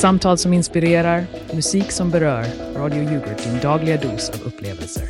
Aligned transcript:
Samtal 0.00 0.38
som 0.38 0.52
inspirerar, 0.52 1.26
musik 1.54 1.92
som 1.92 2.10
berör. 2.10 2.44
Radio 2.76 3.02
Yoghurt, 3.02 3.44
din 3.44 3.60
dagliga 3.62 3.96
dos 3.96 4.30
av 4.30 4.46
upplevelser. 4.46 5.04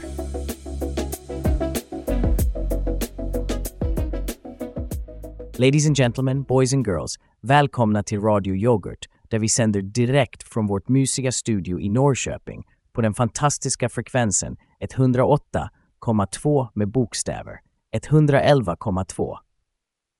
Ladies 5.58 5.86
and 5.86 5.96
gentlemen, 5.96 6.42
boys 6.42 6.74
and 6.74 6.86
girls, 6.86 7.16
välkomna 7.40 8.02
till 8.02 8.20
Radio 8.20 8.54
Yoghurt 8.54 9.08
där 9.28 9.38
vi 9.38 9.48
sänder 9.48 9.82
direkt 9.82 10.42
från 10.42 10.66
vårt 10.66 10.88
mysiga 10.88 11.32
studio 11.32 11.80
i 11.80 11.88
Norrköping 11.88 12.64
på 12.92 13.00
den 13.00 13.14
fantastiska 13.14 13.88
frekvensen 13.88 14.56
108,2 14.80 16.68
med 16.74 16.88
bokstäver, 16.88 17.60
111,2. 17.96 19.36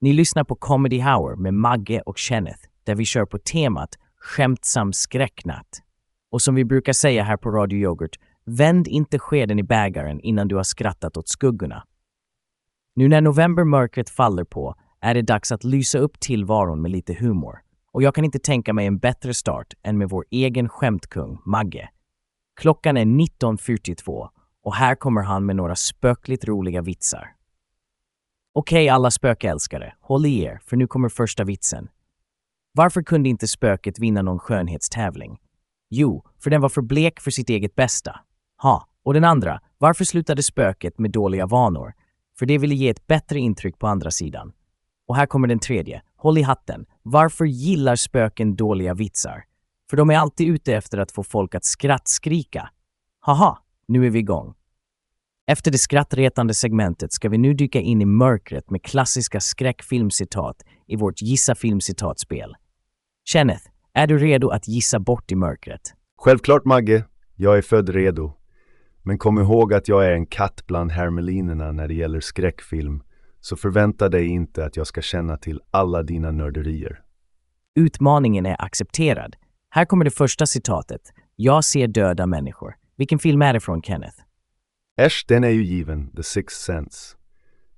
Ni 0.01 0.13
lyssnar 0.13 0.45
på 0.45 0.55
Comedy 0.55 1.01
Hour 1.01 1.37
med 1.37 1.55
Magge 1.55 2.01
och 2.01 2.19
Kenneth 2.19 2.61
där 2.85 2.95
vi 2.95 3.05
kör 3.05 3.25
på 3.25 3.39
temat 3.39 3.91
skämtsam 4.21 4.93
skräcknatt. 4.93 5.83
Och 6.31 6.43
som 6.43 6.55
vi 6.55 6.65
brukar 6.65 6.93
säga 6.93 7.23
här 7.23 7.37
på 7.37 7.51
Radio 7.51 7.79
Yoghurt, 7.79 8.19
vänd 8.45 8.89
inte 8.89 9.19
skeden 9.19 9.59
i 9.59 9.63
bägaren 9.63 10.21
innan 10.21 10.49
du 10.49 10.57
har 10.57 10.63
skrattat 10.63 11.17
åt 11.17 11.29
skuggorna. 11.29 11.85
Nu 12.95 13.09
när 13.09 13.21
novembermörkret 13.21 14.11
faller 14.11 14.45
på 14.45 14.75
är 15.01 15.15
det 15.15 15.23
dags 15.23 15.53
att 15.53 15.65
lysa 15.65 15.99
upp 15.99 16.21
tillvaron 16.21 16.83
med 16.83 16.91
lite 16.91 17.15
humor. 17.15 17.59
Och 17.93 18.03
jag 18.03 18.15
kan 18.15 18.25
inte 18.25 18.39
tänka 18.39 18.73
mig 18.73 18.87
en 18.87 18.99
bättre 18.99 19.35
start 19.35 19.75
än 19.83 19.99
med 19.99 20.09
vår 20.09 20.25
egen 20.31 20.69
skämtkung 20.69 21.39
Magge. 21.45 21.89
Klockan 22.61 22.97
är 22.97 23.05
19.42 23.05 24.29
och 24.63 24.75
här 24.75 24.95
kommer 24.95 25.23
han 25.23 25.47
med 25.47 25.57
några 25.57 25.77
spökligt 25.77 26.45
roliga 26.45 26.83
vitsar. 26.83 27.33
Okej 28.53 28.89
alla 28.89 29.11
spökälskare, 29.11 29.95
håll 30.01 30.27
i 30.27 30.43
er 30.43 30.61
för 30.65 30.77
nu 30.77 30.87
kommer 30.87 31.09
första 31.09 31.45
vitsen. 31.45 31.89
Varför 32.73 33.03
kunde 33.03 33.29
inte 33.29 33.49
spöket 33.49 33.99
vinna 33.99 34.23
någon 34.23 34.39
skönhetstävling? 34.39 35.39
Jo, 35.89 36.25
för 36.43 36.51
den 36.51 36.61
var 36.61 36.69
för 36.69 36.83
blek 36.83 37.21
för 37.21 37.31
sitt 37.31 37.51
eget 37.51 37.75
bästa. 37.75 38.21
Ha, 38.63 38.87
och 39.05 39.15
den 39.15 39.25
andra, 39.25 39.61
varför 39.79 40.05
slutade 40.05 40.43
spöket 40.43 40.99
med 40.99 41.11
dåliga 41.11 41.47
vanor? 41.47 41.93
För 42.39 42.47
det 42.47 42.59
ville 42.59 42.75
ge 42.75 42.89
ett 42.89 43.07
bättre 43.07 43.39
intryck 43.39 43.79
på 43.79 43.87
andra 43.87 44.11
sidan. 44.11 44.53
Och 45.09 45.17
här 45.17 45.27
kommer 45.27 45.49
den 45.49 45.59
tredje, 45.59 46.03
håll 46.17 46.39
i 46.39 46.43
hatten. 46.43 46.87
Varför 47.03 47.45
gillar 47.45 47.97
spöken 47.97 48.57
dåliga 48.57 48.95
vitsar? 48.95 49.45
För 49.91 49.97
de 49.97 50.11
är 50.11 50.19
alltid 50.19 50.49
ute 50.49 50.75
efter 50.75 50.99
att 50.99 51.13
få 51.13 51.23
folk 51.23 51.55
att 51.55 51.65
skrattskrika. 51.65 52.71
Haha, 53.21 53.59
nu 53.89 54.07
är 54.07 54.11
vi 54.11 54.19
igång. 54.19 54.55
Efter 55.51 55.71
det 55.71 55.79
skrattretande 55.79 56.55
segmentet 56.55 57.13
ska 57.13 57.29
vi 57.29 57.39
nu 57.39 57.55
dyka 57.55 57.81
in 57.81 58.03
i 58.03 58.05
mörkret 58.05 58.71
med 58.71 58.83
klassiska 58.83 59.41
skräckfilmcitat 59.41 60.57
i 60.87 60.97
vårt 60.97 61.23
Gissa 61.23 61.55
filmcitatspel. 61.55 62.57
Kenneth, 63.25 63.65
är 63.95 64.07
du 64.07 64.19
redo 64.19 64.49
att 64.49 64.69
gissa 64.69 65.01
bort 65.01 65.33
i 65.33 65.35
mörkret? 65.35 65.81
Självklart 66.23 66.65
Magge, 66.65 67.05
jag 67.37 67.59
är 67.59 67.63
född 67.63 67.89
redo. 67.89 68.33
Men 69.03 69.19
kom 69.19 69.39
ihåg 69.39 69.75
att 69.75 69.89
jag 69.89 70.07
är 70.07 70.13
en 70.13 70.27
katt 70.27 70.67
bland 70.67 70.93
hermelinerna 70.93 71.73
när 71.73 71.89
det 71.89 71.95
gäller 71.95 72.21
skräckfilm, 72.21 73.03
så 73.41 73.57
förvänta 73.57 74.09
dig 74.09 74.27
inte 74.27 74.65
att 74.65 74.77
jag 74.77 74.87
ska 74.87 75.03
känna 75.03 75.37
till 75.37 75.61
alla 75.71 76.03
dina 76.03 76.31
nörderier. 76.31 77.01
Utmaningen 77.75 78.47
är 78.47 78.65
accepterad. 78.65 79.37
Här 79.71 79.85
kommer 79.85 80.05
det 80.05 80.11
första 80.11 80.47
citatet. 80.47 81.01
Jag 81.37 81.65
ser 81.65 81.89
döda 81.89 82.27
människor. 82.27 82.75
Vilken 82.97 83.19
film 83.19 83.43
är 83.43 83.53
det 83.53 83.61
från, 83.61 83.83
Kenneth? 83.83 84.30
Äsch, 85.01 85.25
den 85.29 85.45
är 85.45 85.49
ju 85.49 85.65
given, 85.65 86.11
The 86.17 86.23
Sixth 86.23 86.61
Sense. 86.61 87.17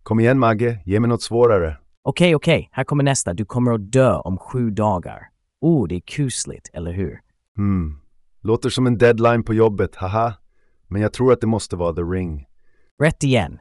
Kom 0.03 0.21
igen 0.21 0.39
Magge, 0.39 0.79
ge 0.85 1.01
mig 1.01 1.09
något 1.09 1.23
svårare. 1.23 1.77
Okej, 2.03 2.35
okej, 2.35 2.69
här 2.73 2.85
kommer 2.85 3.05
nästa. 3.05 3.35
Du 3.35 3.45
kommer 3.45 3.73
att 3.73 3.93
dö 3.93 4.15
om 4.15 4.39
sju 4.39 4.71
dagar. 4.71 5.29
Oh, 5.61 5.89
det 5.89 5.95
är 5.95 6.01
kusligt, 6.01 6.71
eller 6.73 6.93
hur? 6.93 7.21
Hmm, 7.57 8.01
låter 8.41 8.69
som 8.69 8.87
en 8.87 8.99
deadline 8.99 9.45
på 9.45 9.55
jobbet, 9.55 9.97
haha. 9.97 10.35
Men 10.89 11.03
jag 11.03 11.13
tror 11.13 11.33
att 11.33 11.41
det 11.41 11.47
måste 11.47 11.77
vara 11.77 11.95
The 11.95 12.01
Ring. 12.01 12.47
Rätt 13.03 13.23
igen. 13.23 13.59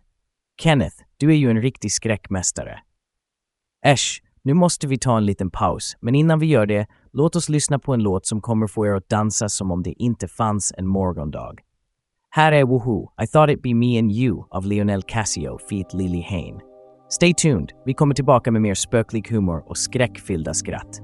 Kenneth, 0.62 0.96
du 1.18 1.30
är 1.32 1.36
ju 1.36 1.50
en 1.50 1.62
riktig 1.62 1.92
skräckmästare. 1.92 2.80
Äsch, 3.86 4.24
nu 4.42 4.54
måste 4.54 4.88
vi 4.88 4.98
ta 4.98 5.18
en 5.18 5.26
liten 5.26 5.52
paus, 5.52 5.98
men 6.00 6.16
innan 6.16 6.40
vi 6.40 6.46
gör 6.46 6.66
det, 6.66 6.88
låt 7.14 7.36
oss 7.36 7.50
lyssna 7.50 7.80
på 7.80 7.94
en 7.94 8.04
låt 8.04 8.26
som 8.26 8.42
kommer 8.42 8.68
få 8.68 8.88
er 8.88 8.94
att 8.94 9.10
dansa 9.10 9.50
som 9.50 9.72
om 9.72 9.84
det 9.84 10.04
inte 10.04 10.28
fanns 10.28 10.74
en 10.78 10.88
morgondag. 10.88 11.56
Här 12.34 12.52
är 12.52 12.64
Woohoo, 12.64 13.10
I 13.24 13.28
thought 13.28 13.50
it 13.50 13.62
be 13.62 13.74
me 13.74 14.00
and 14.00 14.12
you 14.12 14.48
av 14.52 14.66
Lionel 14.66 15.02
Cassio 15.02 15.58
feat 15.70 15.94
Lily 15.94 16.22
Hain. 16.22 16.60
Stay 17.10 17.34
tuned, 17.34 17.72
vi 17.86 17.94
kommer 17.94 18.16
tillbaka 18.16 18.52
med 18.52 18.62
mer 18.62 18.74
spöklik 18.74 19.32
humor 19.32 19.64
och 19.70 19.78
skräckfyllda 19.78 20.54
skratt. 20.54 21.00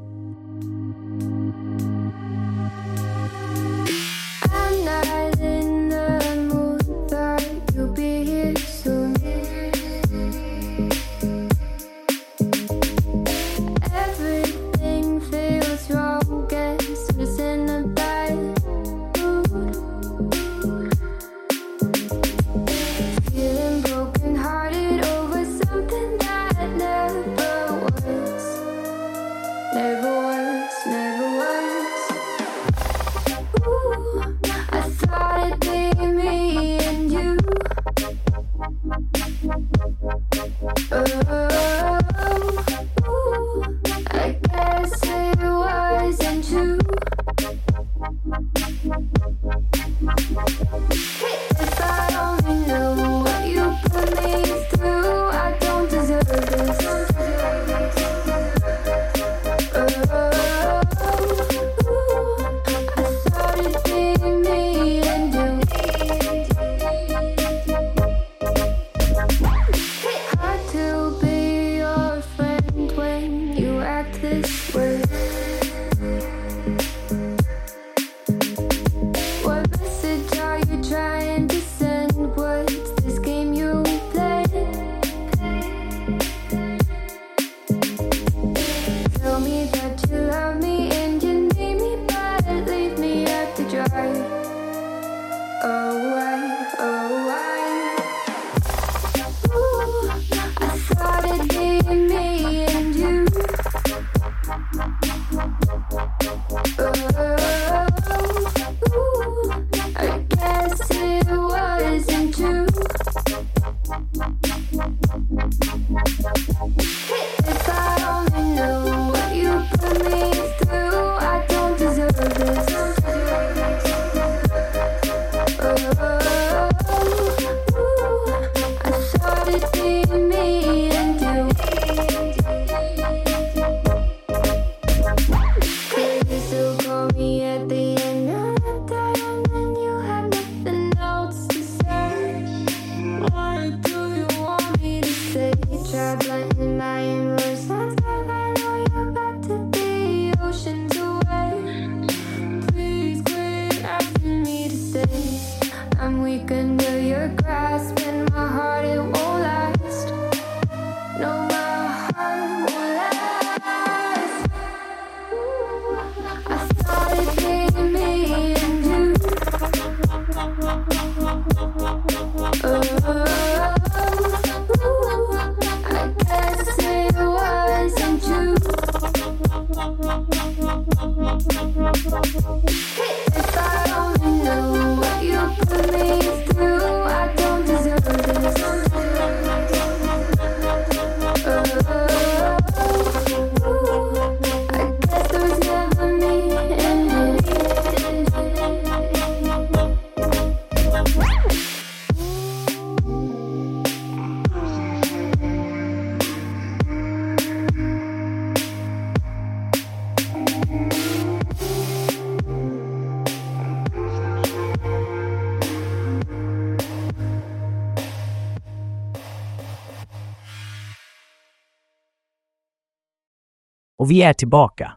Och 223.97 224.11
vi 224.11 224.21
är 224.21 224.33
tillbaka. 224.33 224.93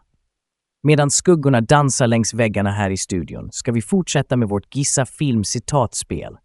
Medan 0.83 1.11
skuggorna 1.11 1.61
dansar 1.61 2.07
längs 2.07 2.33
väggarna 2.33 2.71
här 2.71 2.89
i 2.89 2.97
studion 2.97 3.49
ska 3.51 3.71
vi 3.71 3.81
fortsätta 3.81 4.37
med 4.37 4.49
vårt 4.49 4.75
Gissa 4.75 5.05
film 5.05 5.43
citatspel. 5.43 6.37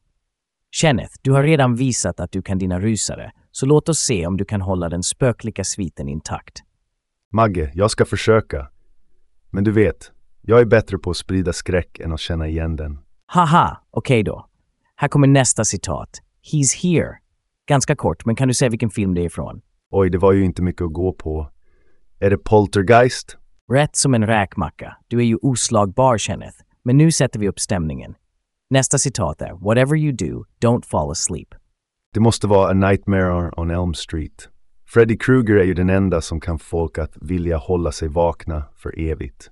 Kenneth, 0.71 1.13
du 1.23 1.33
har 1.33 1.43
redan 1.43 1.75
visat 1.75 2.21
att 2.21 2.33
du 2.33 2.43
kan 2.43 2.59
dina 2.59 2.81
rusare, 2.81 3.33
så 3.51 3.67
låt 3.67 3.89
oss 3.89 3.99
se 3.99 4.27
om 4.27 4.37
du 4.37 4.45
kan 4.45 4.61
hålla 4.61 4.89
den 4.89 5.03
spöklika 5.03 5.65
sviten 5.65 6.09
intakt. 6.09 6.63
Magge, 7.33 7.71
jag 7.75 7.91
ska 7.91 8.05
försöka. 8.05 8.69
Men 9.51 9.65
du 9.65 9.73
vet, 9.73 10.13
jag 10.43 10.61
är 10.61 10.65
bättre 10.65 10.99
på 10.99 11.11
att 11.11 11.17
sprida 11.17 11.53
skräck 11.53 12.01
än 12.01 12.13
att 12.13 12.21
känna 12.21 12.49
igen 12.49 12.77
den. 12.77 12.99
Haha, 13.27 13.81
okej 13.91 14.23
då. 14.23 14.47
Här 14.97 15.09
kommer 15.09 15.27
nästa 15.27 15.65
citat. 15.65 16.21
He's 16.53 16.83
here. 16.83 17.19
Ganska 17.69 17.97
kort, 17.97 18.27
men 18.27 18.37
kan 18.37 18.49
du 18.49 18.55
säga 18.55 18.69
vilken 18.69 18.91
film 18.91 19.15
det 19.15 19.21
är 19.21 19.27
ifrån? 19.27 19.61
Oj, 19.91 20.11
det 20.11 20.19
var 20.19 20.33
ju 20.33 20.45
inte 20.45 20.63
mycket 20.63 20.83
att 20.83 20.93
gå 20.93 21.13
på. 21.13 21.51
Är 22.21 22.31
det 22.31 22.39
Poltergeist? 22.39 23.37
Rätt 23.73 23.97
som 23.97 24.15
en 24.15 24.27
räkmacka. 24.27 24.97
Du 25.09 25.19
är 25.19 25.25
ju 25.25 25.37
oslagbar, 25.43 26.19
Kenneth. 26.19 26.57
Men 26.85 26.97
nu 26.97 27.13
sätter 27.13 27.41
vi 27.41 27.49
upp 27.49 27.61
stämningen. 27.61 28.15
Nästa 28.71 28.99
citat 28.99 29.43
är 29.43 29.53
“Whatever 29.53 29.97
you 29.97 30.13
do, 30.13 30.45
don't 30.61 30.85
fall 30.85 31.11
asleep”. 31.11 31.49
Det 32.15 32.21
måste 32.21 32.47
vara 32.47 32.71
A 32.71 32.73
Nightmare 32.73 33.51
on 33.57 33.71
Elm 33.71 33.95
Street. 33.95 34.49
Freddy 34.87 35.19
Krueger 35.19 35.55
är 35.57 35.65
ju 35.65 35.75
den 35.75 35.91
enda 35.91 36.21
som 36.21 36.41
kan 36.41 36.59
folk 36.59 36.99
att 36.99 37.17
vilja 37.21 37.57
hålla 37.57 37.93
sig 37.93 38.09
vakna 38.09 38.65
för 38.77 38.99
evigt. 39.01 39.51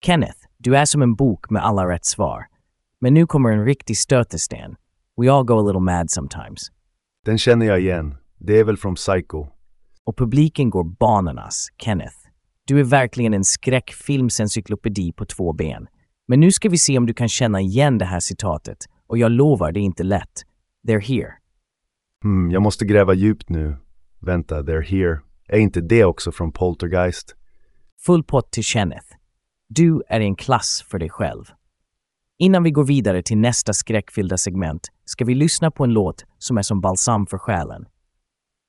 Kenneth, 0.00 0.38
du 0.58 0.76
är 0.76 0.84
som 0.84 1.02
en 1.02 1.14
bok 1.14 1.50
med 1.50 1.64
alla 1.64 1.88
rätt 1.88 2.04
svar. 2.04 2.46
Men 3.00 3.14
nu 3.14 3.26
kommer 3.26 3.52
en 3.52 3.64
riktig 3.64 3.98
stötesten. 3.98 4.76
We 5.16 5.32
all 5.32 5.44
go 5.44 5.58
a 5.58 5.62
little 5.62 5.80
mad 5.80 6.10
sometimes. 6.10 6.70
Den 7.24 7.38
känner 7.38 7.66
jag 7.66 7.80
igen. 7.80 8.14
Det 8.38 8.58
är 8.58 8.64
väl 8.64 8.76
från 8.76 8.94
Psycho. 8.94 9.46
Och 10.06 10.16
publiken 10.16 10.70
går 10.70 10.84
bananas, 10.84 11.68
Kenneth. 11.78 12.16
Du 12.66 12.80
är 12.80 12.84
verkligen 12.84 13.34
en 13.34 13.44
skräckfilmsencyklopedi 13.44 15.12
på 15.12 15.24
två 15.24 15.52
ben. 15.52 15.86
Men 16.28 16.40
nu 16.40 16.52
ska 16.52 16.68
vi 16.68 16.78
se 16.78 16.98
om 16.98 17.06
du 17.06 17.14
kan 17.14 17.28
känna 17.28 17.60
igen 17.60 17.98
det 17.98 18.04
här 18.04 18.20
citatet. 18.20 18.78
Och 19.06 19.18
jag 19.18 19.32
lovar, 19.32 19.72
det 19.72 19.80
är 19.80 19.82
inte 19.82 20.02
lätt. 20.02 20.42
They're 20.88 21.00
here. 21.00 21.32
Hmm, 22.22 22.50
jag 22.50 22.62
måste 22.62 22.84
gräva 22.84 23.14
djupt 23.14 23.48
nu. 23.48 23.76
Vänta, 24.20 24.62
they're 24.62 24.84
here. 24.84 25.20
Är 25.48 25.58
inte 25.58 25.80
det 25.80 26.04
också 26.04 26.32
från 26.32 26.52
Poltergeist? 26.52 27.36
Full 28.06 28.24
pott 28.24 28.52
till 28.52 28.64
Kenneth. 28.64 29.06
Du 29.68 30.02
är 30.08 30.20
en 30.20 30.36
klass 30.36 30.84
för 30.88 30.98
dig 30.98 31.10
själv. 31.10 31.44
Innan 32.38 32.62
vi 32.62 32.70
går 32.70 32.84
vidare 32.84 33.22
till 33.22 33.38
nästa 33.38 33.72
skräckfyllda 33.72 34.36
segment 34.36 34.88
ska 35.04 35.24
vi 35.24 35.34
lyssna 35.34 35.70
på 35.70 35.84
en 35.84 35.92
låt 35.92 36.24
som 36.38 36.58
är 36.58 36.62
som 36.62 36.80
balsam 36.80 37.26
för 37.26 37.38
själen. 37.38 37.86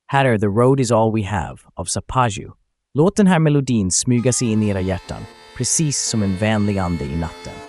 Här 0.07 0.25
är 0.25 0.37
The 0.37 0.45
Road 0.45 0.79
Is 0.79 0.91
All 0.91 1.13
We 1.13 1.25
Have 1.25 1.57
av 1.73 1.85
Sapaju. 1.85 2.51
Låt 2.93 3.15
den 3.15 3.27
här 3.27 3.39
melodin 3.39 3.91
smyga 3.91 4.33
sig 4.33 4.51
in 4.51 4.63
i 4.63 4.69
era 4.69 4.81
hjärtan, 4.81 5.21
precis 5.57 6.09
som 6.09 6.23
en 6.23 6.35
vänlig 6.35 6.77
ande 6.77 7.03
i 7.03 7.15
natten. 7.15 7.64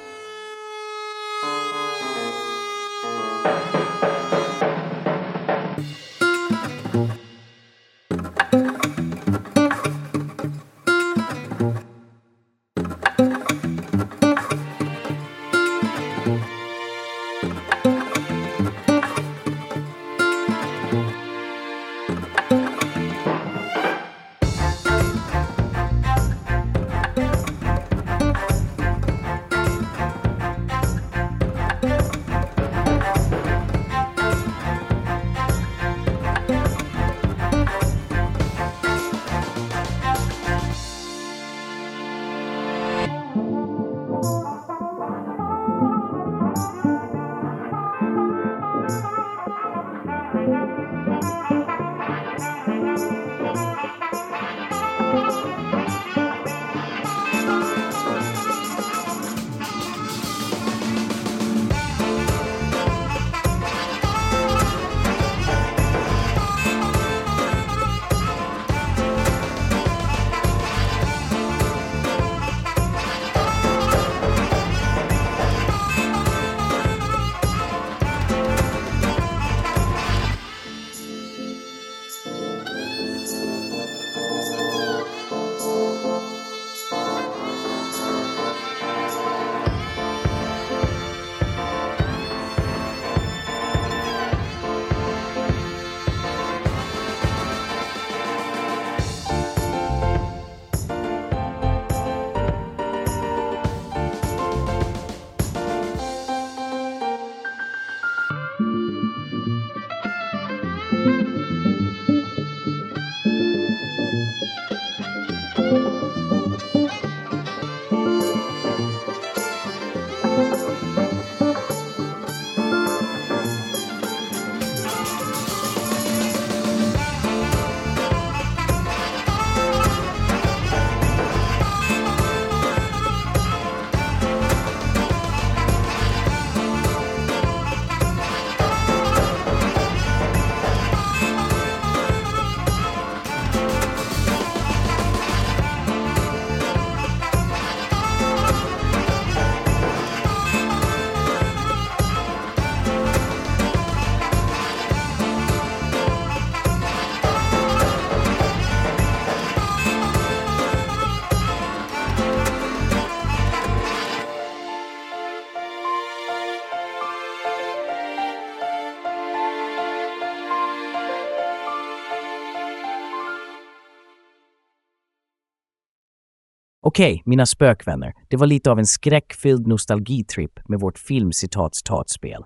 Okej, 176.97 177.23
mina 177.25 177.47
spökvänner, 177.47 178.13
det 178.29 178.37
var 178.37 178.47
lite 178.47 178.71
av 178.71 178.79
en 178.79 178.87
skräckfylld 178.87 179.67
nostalgitripp 179.67 180.69
med 180.69 180.81
vårt 180.81 180.99
filmcitats-tatspel. 180.99 182.45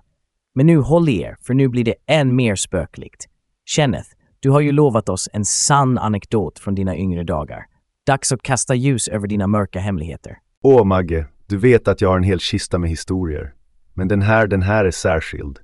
Men 0.55 0.65
nu 0.65 0.77
håll 0.77 1.09
i 1.09 1.21
er, 1.21 1.37
för 1.41 1.53
nu 1.53 1.67
blir 1.67 1.83
det 1.83 1.95
än 2.07 2.35
mer 2.35 2.55
spöklikt. 2.55 3.27
Kenneth, 3.65 4.09
du 4.39 4.49
har 4.49 4.59
ju 4.59 4.71
lovat 4.71 5.09
oss 5.09 5.29
en 5.33 5.45
sann 5.45 5.97
anekdot 5.97 6.59
från 6.59 6.75
dina 6.75 6.97
yngre 6.97 7.23
dagar. 7.23 7.65
Dags 8.07 8.31
att 8.31 8.41
kasta 8.41 8.75
ljus 8.75 9.07
över 9.07 9.27
dina 9.27 9.47
mörka 9.47 9.79
hemligheter. 9.79 10.37
Åh 10.63 10.85
Magge, 10.85 11.25
du 11.47 11.57
vet 11.57 11.87
att 11.87 12.01
jag 12.01 12.09
har 12.09 12.17
en 12.17 12.23
hel 12.23 12.39
kista 12.39 12.77
med 12.77 12.89
historier. 12.89 13.53
Men 13.93 14.07
den 14.07 14.21
här, 14.21 14.47
den 14.47 14.61
här 14.61 14.85
är 14.85 14.91
särskild. 14.91 15.59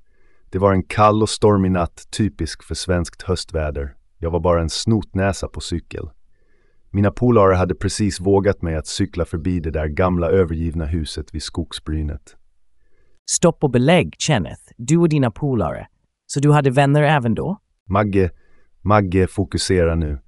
Det 0.50 0.58
var 0.58 0.72
en 0.72 0.82
kall 0.82 1.22
och 1.22 1.28
stormig 1.28 1.72
natt, 1.72 2.06
typisk 2.10 2.62
för 2.62 2.74
svenskt 2.74 3.22
höstväder. 3.22 3.94
Jag 4.18 4.30
var 4.30 4.40
bara 4.40 4.62
en 4.62 4.70
snotnäsa 4.70 5.48
på 5.48 5.60
cykel. 5.60 6.10
Mina 6.90 7.10
polare 7.10 7.54
hade 7.54 7.74
precis 7.74 8.20
vågat 8.20 8.62
mig 8.62 8.74
att 8.74 8.86
cykla 8.86 9.24
förbi 9.24 9.60
det 9.60 9.70
där 9.70 9.86
gamla 9.86 10.28
övergivna 10.28 10.84
huset 10.84 11.34
vid 11.34 11.42
skogsbrynet. 11.42 12.36
Stopp 13.30 13.64
och 13.64 13.70
belägg, 13.70 14.14
Kenneth. 14.18 14.62
Du 14.76 14.96
och 14.96 15.08
dina 15.08 15.30
polare. 15.30 15.86
Så 16.26 16.40
du 16.40 16.52
hade 16.52 16.70
vänner 16.70 17.02
även 17.02 17.34
då? 17.34 17.58
Magge, 17.88 18.30
Magge, 18.82 19.26
fokusera 19.26 19.94
nu. 19.94 20.18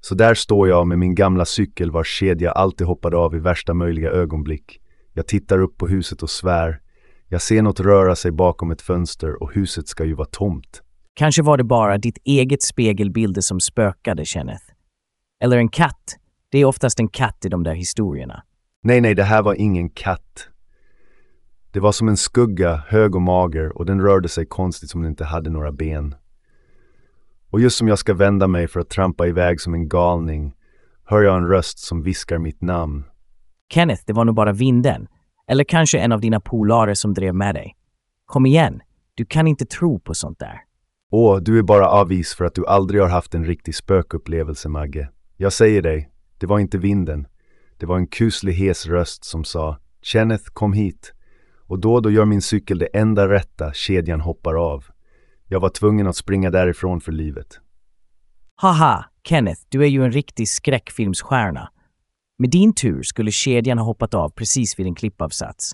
Så 0.00 0.14
där 0.14 0.34
står 0.34 0.68
jag 0.68 0.86
med 0.86 0.98
min 0.98 1.14
gamla 1.14 1.44
cykel 1.44 1.90
vars 1.90 2.18
kedja 2.18 2.52
alltid 2.52 2.86
hoppade 2.86 3.16
av 3.16 3.34
i 3.34 3.38
värsta 3.38 3.74
möjliga 3.74 4.10
ögonblick. 4.10 4.80
Jag 5.12 5.26
tittar 5.26 5.58
upp 5.58 5.76
på 5.76 5.88
huset 5.88 6.22
och 6.22 6.30
svär. 6.30 6.80
Jag 7.28 7.42
ser 7.42 7.62
något 7.62 7.80
röra 7.80 8.16
sig 8.16 8.30
bakom 8.30 8.70
ett 8.70 8.82
fönster 8.82 9.42
och 9.42 9.54
huset 9.54 9.88
ska 9.88 10.04
ju 10.04 10.14
vara 10.14 10.28
tomt. 10.32 10.82
Kanske 11.14 11.42
var 11.42 11.56
det 11.56 11.64
bara 11.64 11.98
ditt 11.98 12.18
eget 12.24 12.62
spegelbilder 12.62 13.40
som 13.40 13.60
spökade, 13.60 14.24
Kenneth. 14.24 14.64
Eller 15.40 15.56
en 15.56 15.68
katt. 15.68 16.16
Det 16.50 16.58
är 16.58 16.64
oftast 16.64 17.00
en 17.00 17.08
katt 17.08 17.44
i 17.44 17.48
de 17.48 17.62
där 17.62 17.74
historierna. 17.74 18.42
Nej, 18.82 19.00
nej, 19.00 19.14
det 19.14 19.24
här 19.24 19.42
var 19.42 19.54
ingen 19.54 19.90
katt. 19.90 20.48
Det 21.72 21.80
var 21.80 21.92
som 21.92 22.08
en 22.08 22.16
skugga, 22.16 22.82
hög 22.88 23.14
och 23.14 23.22
mager 23.22 23.78
och 23.78 23.86
den 23.86 24.00
rörde 24.00 24.28
sig 24.28 24.46
konstigt 24.46 24.90
som 24.90 25.02
den 25.02 25.10
inte 25.10 25.24
hade 25.24 25.50
några 25.50 25.72
ben. 25.72 26.14
Och 27.50 27.60
just 27.60 27.76
som 27.76 27.88
jag 27.88 27.98
ska 27.98 28.14
vända 28.14 28.46
mig 28.46 28.68
för 28.68 28.80
att 28.80 28.90
trampa 28.90 29.26
iväg 29.26 29.60
som 29.60 29.74
en 29.74 29.88
galning 29.88 30.54
hör 31.04 31.22
jag 31.22 31.36
en 31.36 31.48
röst 31.48 31.78
som 31.78 32.02
viskar 32.02 32.38
mitt 32.38 32.62
namn. 32.62 33.04
Kenneth, 33.72 34.02
det 34.06 34.12
var 34.12 34.24
nog 34.24 34.34
bara 34.34 34.52
vinden. 34.52 35.08
Eller 35.46 35.64
kanske 35.64 35.98
en 35.98 36.12
av 36.12 36.20
dina 36.20 36.40
polare 36.40 36.96
som 36.96 37.14
drev 37.14 37.34
med 37.34 37.54
dig. 37.54 37.76
Kom 38.26 38.46
igen, 38.46 38.80
du 39.14 39.24
kan 39.24 39.46
inte 39.46 39.66
tro 39.66 40.00
på 40.00 40.14
sånt 40.14 40.38
där. 40.38 40.60
Åh, 41.10 41.38
du 41.38 41.58
är 41.58 41.62
bara 41.62 41.88
avis 41.88 42.34
för 42.34 42.44
att 42.44 42.54
du 42.54 42.66
aldrig 42.66 43.02
har 43.02 43.08
haft 43.08 43.34
en 43.34 43.44
riktig 43.44 43.74
spökupplevelse, 43.74 44.68
Magge. 44.68 45.08
Jag 45.40 45.52
säger 45.52 45.82
dig, 45.82 46.10
det 46.38 46.46
var 46.46 46.58
inte 46.58 46.78
vinden. 46.78 47.26
Det 47.76 47.86
var 47.86 47.96
en 47.96 48.06
kuslig 48.06 48.52
hes 48.52 48.86
röst 48.86 49.24
som 49.24 49.44
sa 49.44 49.78
Kenneth, 50.02 50.44
kom 50.52 50.72
hit. 50.72 51.14
Och 51.66 51.78
då 51.78 52.00
då 52.00 52.10
gör 52.10 52.24
min 52.24 52.42
cykel 52.42 52.78
det 52.78 52.86
enda 52.86 53.28
rätta, 53.28 53.72
kedjan 53.72 54.20
hoppar 54.20 54.54
av. 54.54 54.84
Jag 55.46 55.60
var 55.60 55.68
tvungen 55.68 56.06
att 56.06 56.16
springa 56.16 56.50
därifrån 56.50 57.00
för 57.00 57.12
livet. 57.12 57.60
Haha, 58.54 59.04
Kenneth, 59.24 59.60
du 59.68 59.82
är 59.82 59.86
ju 59.86 60.04
en 60.04 60.12
riktig 60.12 60.48
skräckfilmsstjärna. 60.48 61.68
Med 62.38 62.50
din 62.50 62.74
tur 62.74 63.02
skulle 63.02 63.30
kedjan 63.30 63.78
ha 63.78 63.84
hoppat 63.84 64.14
av 64.14 64.30
precis 64.30 64.78
vid 64.78 64.86
en 64.86 64.94
klippavsats. 64.94 65.72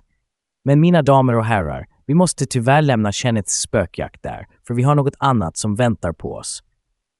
Men 0.65 0.81
mina 0.81 1.03
damer 1.03 1.35
och 1.35 1.45
herrar, 1.45 1.87
vi 2.07 2.15
måste 2.15 2.47
tyvärr 2.47 2.83
lämna 2.83 3.13
Kenneths 3.13 3.61
spökjakt 3.61 4.23
där, 4.23 4.47
för 4.67 4.75
vi 4.75 4.83
har 4.83 4.95
något 4.95 5.17
annat 5.19 5.57
som 5.57 5.75
väntar 5.75 6.13
på 6.13 6.35
oss. 6.35 6.63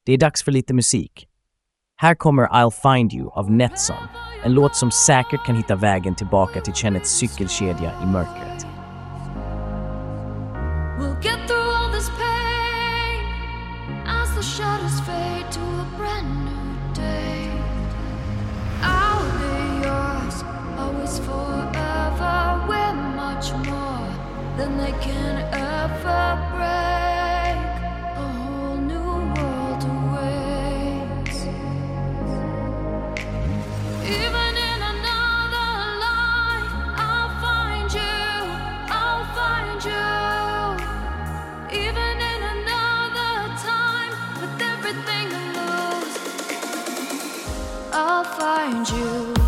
Det 0.07 0.13
är 0.13 0.19
dags 0.19 0.43
för 0.43 0.53
lite 0.53 0.75
musik. 0.75 1.29
Här 1.97 2.15
kommer 2.15 2.47
I'll 2.47 2.97
find 2.97 3.13
you 3.13 3.31
av 3.31 3.51
Netson, 3.51 3.97
en 4.45 4.55
låt 4.55 4.77
som 4.77 4.91
säkert 4.91 5.47
kan 5.47 5.57
hitta 5.57 5.77
vägen 5.77 6.15
tillbaka 6.15 6.61
till 6.61 6.75
Kenneths 6.75 7.11
cykelkedja 7.11 7.93
i 8.03 8.07
mörkret. 8.07 8.67
We'll 10.99 11.23
get 11.23 11.49
through 11.49 11.77
all 11.77 11.93
this 11.93 12.11
find 48.45 48.87
you. 48.91 49.44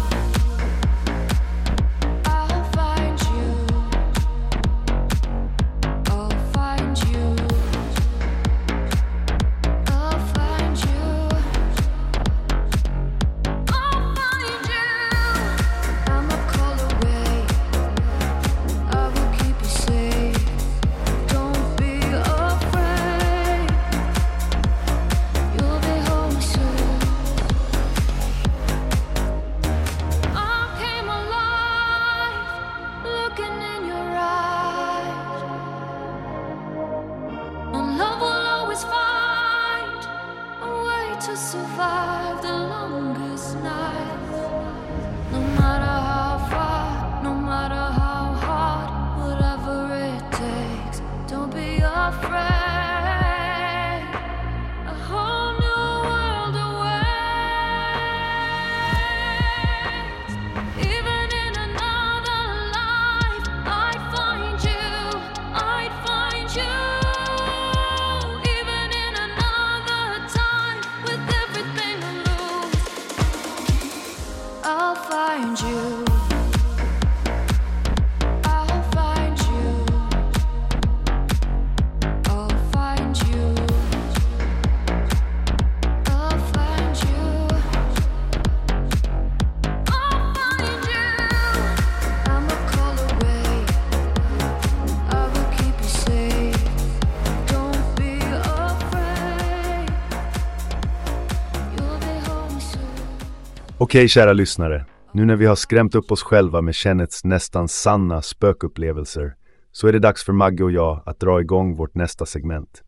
Okej, 103.87 104.09
kära 104.09 104.33
lyssnare. 104.33 104.87
Nu 105.12 105.25
när 105.25 105.37
vi 105.37 105.47
har 105.47 105.55
skrämt 105.55 105.95
upp 105.95 106.12
oss 106.12 106.23
själva 106.23 106.61
med 106.61 106.75
Kennets 106.75 107.25
nästan 107.25 107.69
sanna 107.69 108.23
spökupplevelser 108.23 109.37
så 109.73 109.88
är 109.88 109.93
det 109.93 109.99
dags 109.99 110.25
för 110.25 110.33
Magge 110.33 110.64
och 110.64 110.73
jag 110.73 111.02
att 111.07 111.21
dra 111.21 111.40
igång 111.40 111.76
vårt 111.76 111.95
nästa 111.95 112.26
segment. 112.26 112.83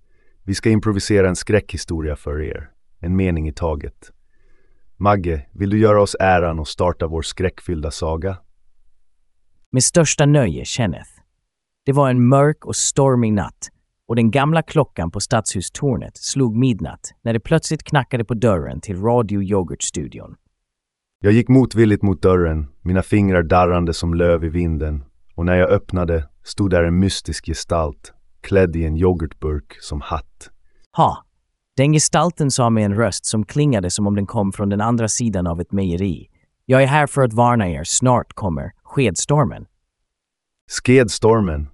Vi 0.45 0.55
ska 0.55 0.71
improvisera 0.71 1.29
en 1.29 1.37
skräckhistoria 1.37 2.17
för 2.17 2.43
er, 2.43 2.71
en 3.01 3.17
mening 3.17 3.49
i 3.49 3.53
taget. 3.53 4.13
Magge, 4.97 5.47
vill 5.53 5.71
du 5.71 5.79
göra 5.79 6.03
oss 6.03 6.17
äran 6.21 6.59
och 6.59 6.69
starta 6.69 7.07
vår 7.07 7.23
skräckfyllda 7.23 7.91
saga? 7.91 8.37
Med 9.71 9.85
största 9.85 10.27
nöje, 10.27 10.65
Kenneth. 10.65 11.11
Det 11.87 11.93
var 11.93 12.11
en 12.11 12.29
mörk 12.29 12.65
och 12.65 12.77
stormig 12.77 13.33
natt 13.33 13.69
och 14.09 14.17
den 14.17 14.31
gamla 14.31 14.63
klockan 14.63 15.11
på 15.11 15.21
stadshustornet 15.21 16.17
slog 16.17 16.57
midnatt 16.57 17.15
när 17.23 17.33
det 17.33 17.41
plötsligt 17.41 17.83
knackade 17.83 18.25
på 18.25 18.35
dörren 18.35 18.81
till 18.81 18.97
Radio 18.97 19.43
Yoghurt-studion. 19.43 20.37
Jag 21.21 21.33
gick 21.33 21.49
motvilligt 21.49 22.03
mot 22.03 22.23
dörren, 22.23 22.67
mina 22.83 23.03
fingrar 23.03 23.43
darrande 23.43 23.95
som 23.95 24.15
löv 24.15 24.45
i 24.45 24.49
vinden, 24.49 25.05
och 25.35 25.47
när 25.47 25.55
jag 25.55 25.71
öppnade 25.71 26.29
stod 26.45 26.71
där 26.71 26.85
en 26.85 26.99
mystisk 26.99 27.47
gestalt, 27.47 28.13
klädd 28.41 28.77
i 28.77 28.85
en 28.85 28.97
yoghurtburk 28.97 29.77
som 29.81 30.01
hatt. 30.01 30.51
Ha! 30.97 31.25
Den 31.77 31.93
gestalten 31.93 32.51
sa 32.51 32.71
med 32.71 32.85
en 32.85 32.95
röst 32.95 33.27
som 33.27 33.45
klingade 33.45 33.91
som 33.91 34.07
om 34.07 34.15
den 34.15 34.27
kom 34.27 34.53
från 34.53 34.69
den 34.69 34.81
andra 34.81 35.09
sidan 35.09 35.47
av 35.47 35.61
ett 35.61 35.73
mejeri. 35.73 36.29
Jag 36.65 36.83
är 36.83 36.87
här 36.87 37.07
för 37.07 37.23
att 37.23 37.33
varna 37.33 37.69
er, 37.69 37.85
snart 37.85 38.33
kommer 38.33 38.73
skedstormen. 38.83 39.67
Skedstormen. 40.83 41.69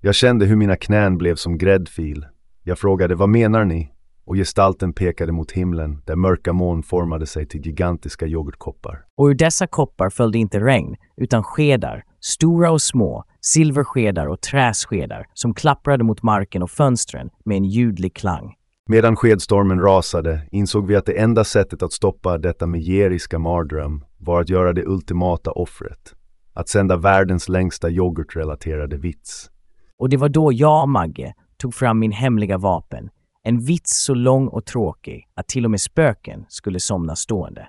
Jag 0.00 0.14
kände 0.14 0.46
hur 0.46 0.56
mina 0.56 0.76
knän 0.76 1.18
blev 1.18 1.34
som 1.34 1.58
gräddfil. 1.58 2.26
Jag 2.62 2.78
frågade 2.78 3.14
vad 3.14 3.28
menar 3.28 3.64
ni? 3.64 3.92
Och 4.28 4.36
gestalten 4.36 4.92
pekade 4.92 5.32
mot 5.32 5.52
himlen 5.52 6.02
där 6.06 6.16
mörka 6.16 6.52
moln 6.52 6.82
formade 6.82 7.26
sig 7.26 7.46
till 7.46 7.66
gigantiska 7.66 8.26
yoghurtkoppar. 8.26 9.04
Och 9.16 9.26
ur 9.26 9.34
dessa 9.34 9.66
koppar 9.66 10.10
följde 10.10 10.38
inte 10.38 10.60
regn, 10.60 10.96
utan 11.16 11.44
skedar, 11.44 12.04
stora 12.20 12.70
och 12.70 12.82
små, 12.82 13.24
silverskedar 13.40 14.26
och 14.26 14.40
träskedar 14.40 15.26
som 15.34 15.54
klapprade 15.54 16.04
mot 16.04 16.22
marken 16.22 16.62
och 16.62 16.70
fönstren 16.70 17.30
med 17.44 17.56
en 17.56 17.64
ljudlig 17.64 18.16
klang. 18.16 18.54
Medan 18.88 19.16
skedstormen 19.16 19.80
rasade 19.80 20.48
insåg 20.50 20.86
vi 20.86 20.96
att 20.96 21.06
det 21.06 21.18
enda 21.18 21.44
sättet 21.44 21.82
att 21.82 21.92
stoppa 21.92 22.38
detta 22.38 22.66
megeriska 22.66 23.38
mardröm 23.38 24.04
var 24.18 24.40
att 24.40 24.48
göra 24.48 24.72
det 24.72 24.86
ultimata 24.86 25.50
offret. 25.50 26.14
Att 26.54 26.68
sända 26.68 26.96
världens 26.96 27.48
längsta 27.48 27.90
yoghurtrelaterade 27.90 28.96
vits. 28.96 29.50
Och 29.98 30.08
det 30.08 30.16
var 30.16 30.28
då 30.28 30.52
jag 30.52 30.88
Magge 30.88 31.34
tog 31.56 31.74
fram 31.74 31.98
min 31.98 32.12
hemliga 32.12 32.58
vapen. 32.58 33.08
En 33.48 33.60
vits 33.60 34.04
så 34.04 34.14
lång 34.14 34.48
och 34.48 34.66
tråkig 34.66 35.28
att 35.34 35.48
till 35.48 35.64
och 35.64 35.70
med 35.70 35.80
spöken 35.80 36.44
skulle 36.48 36.80
somna 36.80 37.16
stående. 37.16 37.68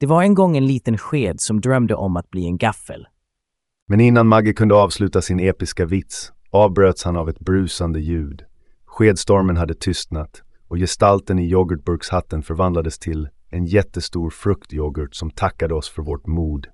Det 0.00 0.06
var 0.06 0.22
en 0.22 0.34
gång 0.34 0.56
en 0.56 0.66
liten 0.66 0.98
sked 0.98 1.40
som 1.40 1.60
drömde 1.60 1.94
om 1.94 2.16
att 2.16 2.30
bli 2.30 2.44
en 2.44 2.58
gaffel. 2.58 3.06
Men 3.88 4.00
innan 4.00 4.26
Magge 4.26 4.52
kunde 4.52 4.74
avsluta 4.74 5.22
sin 5.22 5.40
episka 5.40 5.86
vits 5.86 6.32
avbröts 6.50 7.04
han 7.04 7.16
av 7.16 7.28
ett 7.28 7.38
brusande 7.38 8.00
ljud. 8.00 8.42
Skedstormen 8.84 9.56
hade 9.56 9.74
tystnat 9.74 10.42
och 10.68 10.76
gestalten 10.76 11.38
i 11.38 11.50
yoghurtburkshatten 11.50 12.42
förvandlades 12.42 12.98
till 12.98 13.28
en 13.50 13.66
jättestor 13.66 14.30
fruktyoghurt 14.30 15.14
som 15.14 15.30
tackade 15.30 15.74
oss 15.74 15.90
för 15.90 16.02
vårt 16.02 16.26
mod. 16.26 16.66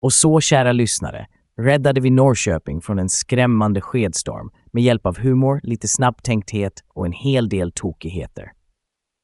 Och 0.00 0.12
så, 0.12 0.40
kära 0.40 0.72
lyssnare, 0.72 1.26
räddade 1.58 2.00
vi 2.00 2.10
Norrköping 2.10 2.80
från 2.80 2.98
en 2.98 3.08
skrämmande 3.08 3.80
skedstorm 3.80 4.50
med 4.72 4.82
hjälp 4.82 5.06
av 5.06 5.18
humor, 5.18 5.60
lite 5.62 5.88
snabbtänkthet 5.88 6.72
och 6.88 7.06
en 7.06 7.12
hel 7.12 7.48
del 7.48 7.72
tokigheter. 7.72 8.52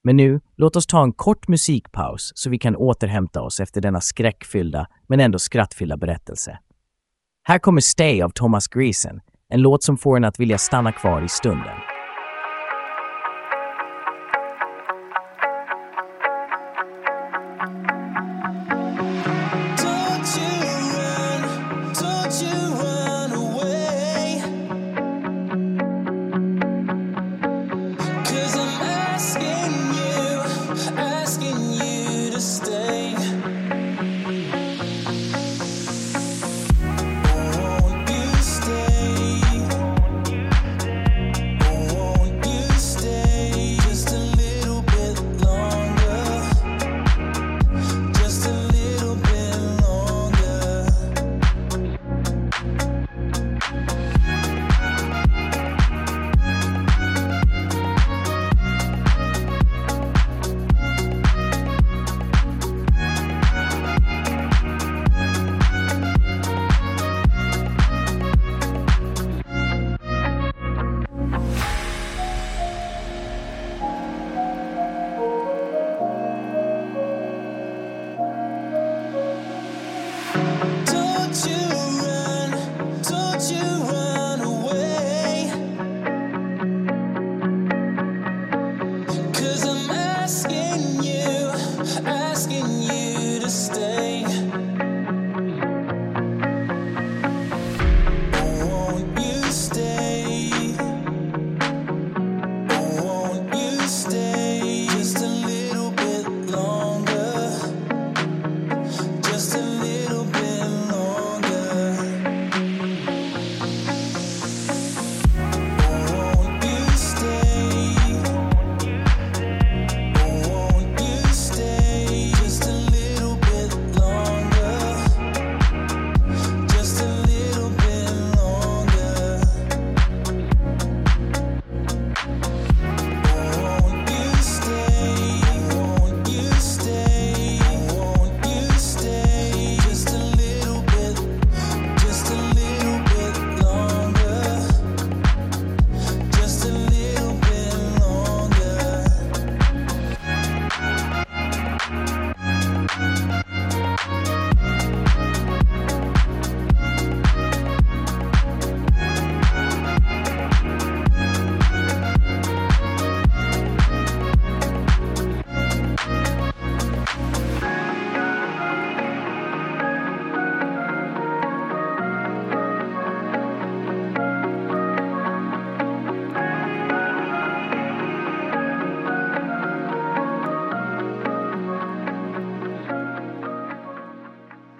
Men 0.05 0.17
nu, 0.17 0.41
låt 0.57 0.77
oss 0.77 0.87
ta 0.87 1.03
en 1.03 1.13
kort 1.13 1.49
musikpaus 1.49 2.33
så 2.35 2.51
vi 2.51 2.59
kan 2.59 2.77
återhämta 2.77 3.43
oss 3.43 3.61
efter 3.61 3.81
denna 3.81 4.01
skräckfyllda 4.01 4.87
men 5.09 5.21
ändå 5.21 5.39
skrattfyllda 5.39 5.97
berättelse. 5.97 6.59
Här 7.43 7.59
kommer 7.59 7.81
Stay 7.81 8.23
av 8.23 8.31
Thomas 8.31 8.69
Greason, 8.69 9.21
en 9.49 9.61
låt 9.63 9.83
som 9.83 9.97
får 9.97 10.17
en 10.17 10.25
att 10.25 10.41
vilja 10.41 10.59
stanna 10.59 10.93
kvar 10.93 11.23
i 11.23 11.29
stunden. 11.29 11.94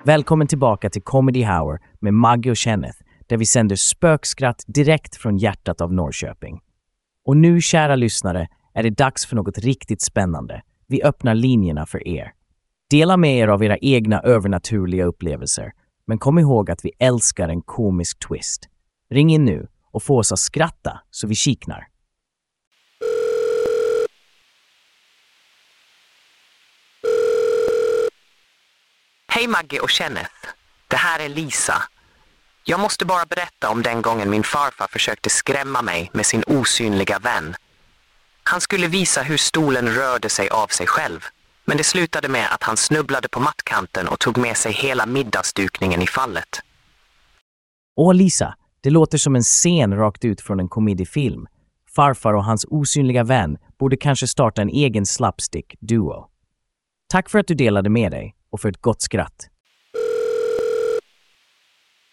Välkommen 0.07 0.47
tillbaka 0.47 0.91
till 0.91 1.03
Comedy 1.03 1.45
Hour 1.45 1.81
med 2.01 2.15
Maggie 2.15 2.51
och 2.51 2.57
Kenneth, 2.57 2.99
där 3.27 3.37
vi 3.37 3.47
sänder 3.47 3.77
spökskratt 3.77 4.65
direkt 4.67 5.17
från 5.17 5.37
hjärtat 5.37 5.81
av 5.81 5.93
Norrköping. 5.93 6.61
Och 7.25 7.37
nu, 7.37 7.61
kära 7.61 7.97
lyssnare, 7.97 8.49
är 8.75 8.83
det 8.83 8.91
dags 8.91 9.27
för 9.27 9.37
något 9.37 9.59
riktigt 9.59 10.03
spännande. 10.03 10.63
Vi 10.87 11.03
öppnar 11.03 11.35
linjerna 11.35 11.87
för 11.87 12.09
er. 12.09 12.33
Dela 12.91 13.17
med 13.17 13.39
er 13.39 13.49
av 13.49 13.65
era 13.65 13.77
egna 13.77 14.21
övernaturliga 14.21 15.05
upplevelser, 15.05 15.73
men 16.07 16.19
kom 16.19 16.39
ihåg 16.39 16.71
att 16.71 16.85
vi 16.85 16.91
älskar 16.99 17.49
en 17.49 17.63
komisk 17.63 18.29
twist. 18.29 18.69
Ring 19.11 19.31
in 19.31 19.45
nu 19.45 19.69
och 19.93 20.03
få 20.03 20.19
oss 20.19 20.33
att 20.33 20.39
skratta 20.39 21.01
så 21.11 21.27
vi 21.27 21.35
kiknar. 21.35 21.87
Hej 29.37 29.47
Maggie 29.49 29.81
och 29.81 29.91
Kenneth. 29.91 30.35
Det 30.89 30.97
här 30.97 31.21
är 31.21 31.29
Lisa. 31.29 31.75
Jag 32.65 32.81
måste 32.81 33.05
bara 33.05 33.27
berätta 33.27 33.71
om 33.71 33.83
den 33.83 34.03
gången 34.03 34.31
min 34.31 34.43
farfar 34.43 34.87
försökte 34.91 35.31
skrämma 35.31 35.83
mig 35.83 36.11
med 36.13 36.27
sin 36.27 36.43
osynliga 36.47 37.19
vän. 37.19 37.55
Han 38.43 38.61
skulle 38.61 38.87
visa 38.87 39.23
hur 39.23 39.37
stolen 39.37 39.89
rörde 39.89 40.29
sig 40.29 40.49
av 40.49 40.67
sig 40.67 40.87
själv. 40.87 41.21
Men 41.65 41.77
det 41.77 41.85
slutade 41.85 42.29
med 42.29 42.47
att 42.53 42.63
han 42.63 42.77
snubblade 42.77 43.29
på 43.29 43.41
mattkanten 43.41 44.09
och 44.09 44.19
tog 44.19 44.39
med 44.39 44.57
sig 44.57 44.73
hela 44.73 45.07
middagsdukningen 45.07 46.03
i 46.03 46.07
fallet. 46.07 46.61
Åh 47.97 48.15
Lisa, 48.15 48.55
det 48.81 48.91
låter 48.91 49.19
som 49.19 49.37
en 49.37 49.43
scen 49.43 49.97
rakt 49.97 50.25
ut 50.25 50.41
från 50.41 50.61
en 50.61 50.69
komediefilm. 50.69 51.47
Farfar 51.97 52.35
och 52.35 52.45
hans 52.45 52.67
osynliga 52.69 53.25
vän 53.25 53.57
borde 53.79 53.97
kanske 53.97 54.29
starta 54.29 54.63
en 54.63 54.69
egen 54.69 55.07
slapstick-duo. 55.07 56.27
Tack 57.09 57.31
för 57.31 57.39
att 57.39 57.47
du 57.47 57.55
delade 57.55 57.91
med 57.91 58.11
dig 58.11 58.35
och 58.55 58.61
för 58.61 58.69
ett 58.69 58.83
gott 58.83 59.03
skratt. 59.03 59.49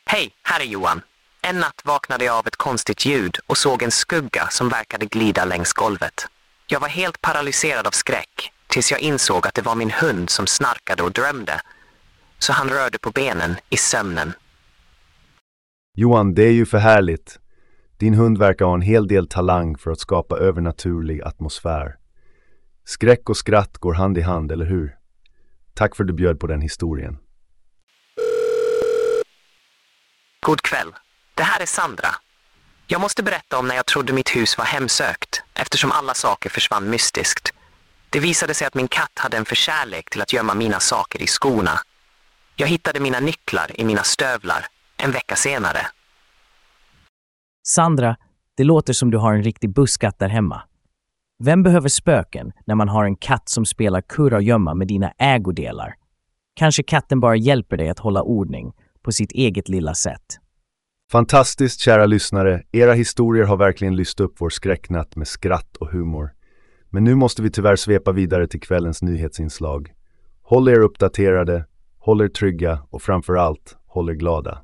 Hej, 0.06 0.32
här 0.44 0.60
är 0.60 0.66
Johan. 0.66 1.02
En 1.42 1.60
natt 1.60 1.82
vaknade 1.86 2.26
jag 2.26 2.36
av 2.36 2.48
ett 2.48 2.56
konstigt 2.56 3.06
ljud 3.06 3.38
och 3.48 3.58
såg 3.58 3.84
en 3.84 3.92
skugga 3.92 4.48
som 4.50 4.70
verkade 4.70 5.06
glida 5.06 5.46
längs 5.46 5.74
golvet. 5.74 6.28
Jag 6.68 6.80
var 6.80 6.88
helt 6.88 7.22
paralyserad 7.22 7.88
av 7.88 7.92
skräck 7.92 8.52
tills 8.68 8.92
jag 8.92 9.00
insåg 9.00 9.48
att 9.48 9.54
det 9.54 9.62
var 9.62 9.76
min 9.76 9.92
hund 9.92 10.30
som 10.30 10.48
snarkade 10.48 11.04
och 11.04 11.12
drömde. 11.12 11.62
Så 12.40 12.54
han 12.54 12.70
rörde 12.70 13.00
på 13.00 13.12
benen 13.12 13.56
i 13.70 13.78
sömnen. 13.78 14.34
Johan, 15.98 16.34
det 16.34 16.44
är 16.44 16.54
ju 16.54 16.66
för 16.66 16.78
härligt. 16.78 17.40
Din 17.98 18.14
hund 18.14 18.38
verkar 18.38 18.66
ha 18.66 18.74
en 18.74 18.82
hel 18.82 19.08
del 19.08 19.28
talang 19.28 19.78
för 19.78 19.92
att 19.92 20.00
skapa 20.00 20.38
övernaturlig 20.38 21.22
atmosfär. 21.22 21.96
Skräck 22.86 23.30
och 23.30 23.38
skratt 23.38 23.78
går 23.78 23.94
hand 23.94 24.18
i 24.18 24.22
hand, 24.22 24.52
eller 24.52 24.66
hur? 24.66 25.01
Tack 25.74 25.96
för 25.96 26.04
att 26.04 26.08
du 26.08 26.14
bjöd 26.14 26.40
på 26.40 26.48
den 26.48 26.62
historien. 26.62 27.18
God 30.46 30.62
kväll. 30.62 30.94
Det 31.36 31.44
här 31.44 31.62
är 31.62 31.66
Sandra. 31.66 32.08
Jag 32.88 33.02
måste 33.02 33.24
berätta 33.24 33.60
om 33.60 33.68
när 33.68 33.76
jag 33.76 33.86
trodde 33.86 34.14
mitt 34.14 34.36
hus 34.36 34.58
var 34.58 34.66
hemsökt 34.66 35.44
eftersom 35.54 35.92
alla 35.92 36.14
saker 36.14 36.50
försvann 36.50 36.90
mystiskt. 36.90 37.54
Det 38.10 38.20
visade 38.20 38.54
sig 38.54 38.68
att 38.68 38.76
min 38.76 38.88
katt 38.88 39.12
hade 39.16 39.38
en 39.38 39.46
förkärlek 39.46 40.10
till 40.10 40.22
att 40.22 40.34
gömma 40.34 40.54
mina 40.54 40.80
saker 40.80 41.22
i 41.22 41.28
skorna. 41.28 41.80
Jag 42.56 42.68
hittade 42.68 43.00
mina 43.00 43.20
nycklar 43.20 43.72
i 43.76 43.86
mina 43.86 44.04
stövlar 44.04 44.66
en 44.98 45.12
vecka 45.12 45.36
senare. 45.36 45.88
Sandra, 47.68 48.16
det 48.58 48.64
låter 48.64 48.94
som 48.94 49.12
du 49.12 49.18
har 49.18 49.34
en 49.34 49.44
riktig 49.44 49.74
busskatt 49.74 50.20
där 50.20 50.30
hemma. 50.30 50.62
Vem 51.44 51.64
behöver 51.64 51.90
spöken 51.90 52.52
när 52.66 52.76
man 52.76 52.90
har 52.90 53.06
en 53.06 53.16
katt 53.16 53.50
som 53.50 53.66
spelar 53.66 54.02
kurragömma 54.02 54.74
med 54.74 54.88
dina 54.88 55.12
ägodelar? 55.18 55.94
Kanske 56.56 56.84
katten 56.84 57.20
bara 57.20 57.36
hjälper 57.36 57.78
dig 57.78 57.90
att 57.90 58.00
hålla 58.00 58.22
ordning 58.22 58.74
på 59.02 59.12
sitt 59.12 59.32
eget 59.32 59.70
lilla 59.70 59.94
sätt. 59.94 60.22
Fantastiskt, 61.12 61.80
kära 61.80 62.06
lyssnare. 62.06 62.64
Era 62.72 62.94
historier 62.94 63.46
har 63.46 63.58
verkligen 63.58 63.96
lyst 63.96 64.20
upp 64.20 64.36
vår 64.40 64.50
skräcknatt 64.50 65.16
med 65.16 65.28
skratt 65.28 65.78
och 65.78 65.92
humor. 65.92 66.32
Men 66.90 67.04
nu 67.04 67.16
måste 67.16 67.42
vi 67.42 67.52
tyvärr 67.52 67.76
svepa 67.76 68.12
vidare 68.12 68.48
till 68.48 68.62
kvällens 68.62 69.02
nyhetsinslag. 69.02 69.92
Håll 70.42 70.68
er 70.68 70.80
uppdaterade, 70.80 71.66
håll 71.98 72.22
er 72.22 72.28
trygga 72.28 72.80
och 72.90 73.02
framför 73.02 73.36
allt, 73.36 73.78
håll 73.86 74.10
er 74.10 74.14
glada. 74.14 74.62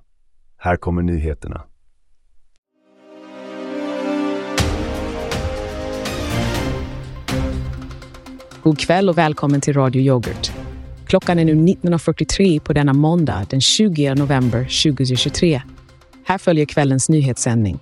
Här 0.58 0.76
kommer 0.76 1.02
nyheterna. 1.02 1.64
God 8.68 8.80
kväll 8.80 9.10
och 9.10 9.18
välkommen 9.18 9.62
till 9.62 9.74
Radio 9.74 10.02
Yoghurt. 10.02 10.52
Klockan 11.06 11.40
är 11.40 11.46
nu 11.46 11.54
19.43 11.54 12.60
på 12.60 12.74
denna 12.74 12.94
måndag 12.94 13.46
den 13.50 13.62
20 13.62 14.16
november 14.16 14.60
2023. 14.60 15.62
Här 16.26 16.38
följer 16.38 16.66
kvällens 16.66 17.10
nyhetssändning. 17.10 17.80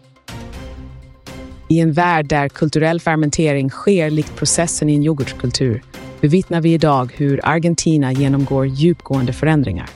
I 1.70 1.80
en 1.80 1.94
värld 1.94 2.28
där 2.28 2.50
kulturell 2.50 3.00
fermentering 3.00 3.70
sker 3.70 4.10
likt 4.10 4.36
processen 4.36 4.90
i 4.90 4.96
en 4.96 5.04
yoghurtkultur 5.04 5.84
bevittnar 6.22 6.62
vi 6.62 6.74
idag 6.74 7.14
hur 7.18 7.40
Argentina 7.44 8.12
genomgår 8.12 8.68
djupgående 8.68 9.34
förändringar. 9.34 9.90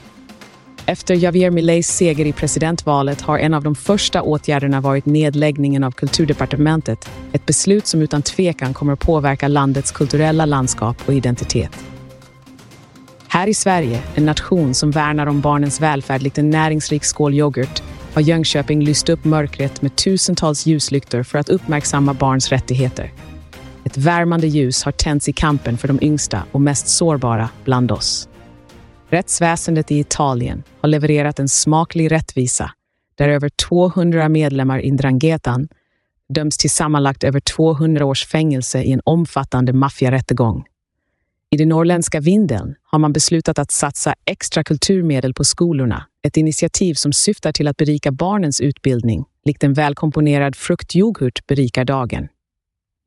Efter 0.86 1.14
Javier 1.14 1.50
Mileis 1.50 1.88
seger 1.88 2.26
i 2.26 2.32
presidentvalet 2.32 3.20
har 3.20 3.38
en 3.38 3.54
av 3.54 3.62
de 3.62 3.74
första 3.74 4.22
åtgärderna 4.22 4.80
varit 4.80 5.06
nedläggningen 5.06 5.84
av 5.84 5.90
kulturdepartementet, 5.90 7.10
ett 7.32 7.46
beslut 7.46 7.86
som 7.86 8.02
utan 8.02 8.22
tvekan 8.22 8.74
kommer 8.74 8.92
att 8.92 9.00
påverka 9.00 9.48
landets 9.48 9.92
kulturella 9.92 10.44
landskap 10.44 10.96
och 11.06 11.14
identitet. 11.14 11.84
Här 13.28 13.46
i 13.46 13.54
Sverige, 13.54 14.02
en 14.14 14.26
nation 14.26 14.74
som 14.74 14.90
värnar 14.90 15.26
om 15.26 15.40
barnens 15.40 15.80
välfärd 15.80 16.22
likt 16.22 16.38
en 16.38 16.50
näringsrik 16.50 17.04
skål 17.04 17.34
yoghurt, 17.34 17.82
har 18.14 18.22
Jönköping 18.22 18.84
lyst 18.84 19.08
upp 19.08 19.24
mörkret 19.24 19.82
med 19.82 19.96
tusentals 19.96 20.66
ljuslyktor 20.66 21.22
för 21.22 21.38
att 21.38 21.48
uppmärksamma 21.48 22.14
barns 22.14 22.48
rättigheter. 22.48 23.12
Ett 23.84 23.96
värmande 23.96 24.46
ljus 24.46 24.84
har 24.84 24.92
tänts 24.92 25.28
i 25.28 25.32
kampen 25.32 25.78
för 25.78 25.88
de 25.88 25.98
yngsta 26.02 26.42
och 26.52 26.60
mest 26.60 26.88
sårbara 26.88 27.48
bland 27.64 27.92
oss. 27.92 28.29
Rättsväsendet 29.10 29.90
i 29.90 29.98
Italien 29.98 30.62
har 30.80 30.88
levererat 30.88 31.38
en 31.38 31.48
smaklig 31.48 32.12
rättvisa 32.12 32.70
där 33.14 33.28
över 33.28 33.48
200 33.48 34.28
medlemmar 34.28 34.80
i 34.80 34.90
Ndrangetan 34.90 35.68
döms 36.28 36.58
till 36.58 36.70
sammanlagt 36.70 37.24
över 37.24 37.40
200 37.40 38.04
års 38.04 38.26
fängelse 38.26 38.82
i 38.82 38.92
en 38.92 39.00
omfattande 39.04 39.72
maffiarättegång. 39.72 40.64
I 41.50 41.56
den 41.56 41.68
norrländska 41.68 42.20
Vindeln 42.20 42.74
har 42.82 42.98
man 42.98 43.12
beslutat 43.12 43.58
att 43.58 43.70
satsa 43.70 44.14
extra 44.24 44.64
kulturmedel 44.64 45.34
på 45.34 45.44
skolorna, 45.44 46.06
ett 46.22 46.36
initiativ 46.36 46.94
som 46.94 47.12
syftar 47.12 47.52
till 47.52 47.68
att 47.68 47.76
berika 47.76 48.12
barnens 48.12 48.60
utbildning, 48.60 49.24
likt 49.44 49.64
en 49.64 49.74
välkomponerad 49.74 50.56
fruktyoghurt 50.56 51.46
berikar 51.46 51.84
dagen. 51.84 52.28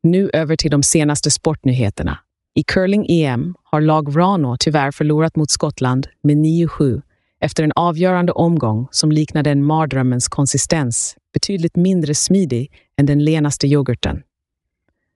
Nu 0.03 0.29
över 0.33 0.55
till 0.55 0.71
de 0.71 0.83
senaste 0.83 1.31
sportnyheterna. 1.31 2.19
I 2.55 2.63
curling-EM 2.63 3.55
har 3.63 3.81
lag 3.81 4.17
Rano 4.17 4.57
tyvärr 4.59 4.91
förlorat 4.91 5.35
mot 5.35 5.51
Skottland 5.51 6.07
med 6.23 6.37
9-7 6.37 7.01
efter 7.39 7.63
en 7.63 7.71
avgörande 7.75 8.31
omgång 8.31 8.87
som 8.91 9.11
liknade 9.11 9.51
en 9.51 9.63
mardrömmens 9.63 10.27
konsistens, 10.27 11.15
betydligt 11.33 11.75
mindre 11.75 12.15
smidig 12.15 12.71
än 12.97 13.05
den 13.05 13.23
lenaste 13.23 13.67
yoghurten. 13.67 14.23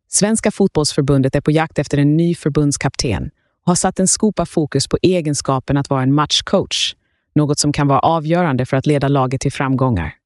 Svenska 0.08 0.52
fotbollsförbundet 0.52 1.36
är 1.36 1.42
på 1.42 1.52
jakt 1.52 1.80
efter 1.80 1.98
en 1.98 2.18
ny 2.18 2.36
förbundskapten 2.36 3.30
och 3.66 3.72
har 3.72 3.76
satt 3.76 4.00
en 4.00 4.08
skopa 4.08 4.46
fokus 4.46 4.88
på 4.88 4.98
egenskapen 5.02 5.78
att 5.78 5.90
vara 5.90 6.04
en 6.04 6.14
matchcoach, 6.14 6.96
något 7.36 7.60
som 7.60 7.74
kan 7.74 7.88
vara 7.88 8.00
avgörande 8.00 8.66
för 8.66 8.78
att 8.78 8.86
leda 8.86 9.08
laget 9.08 9.42
till 9.42 9.52
framgångar. 9.52 10.17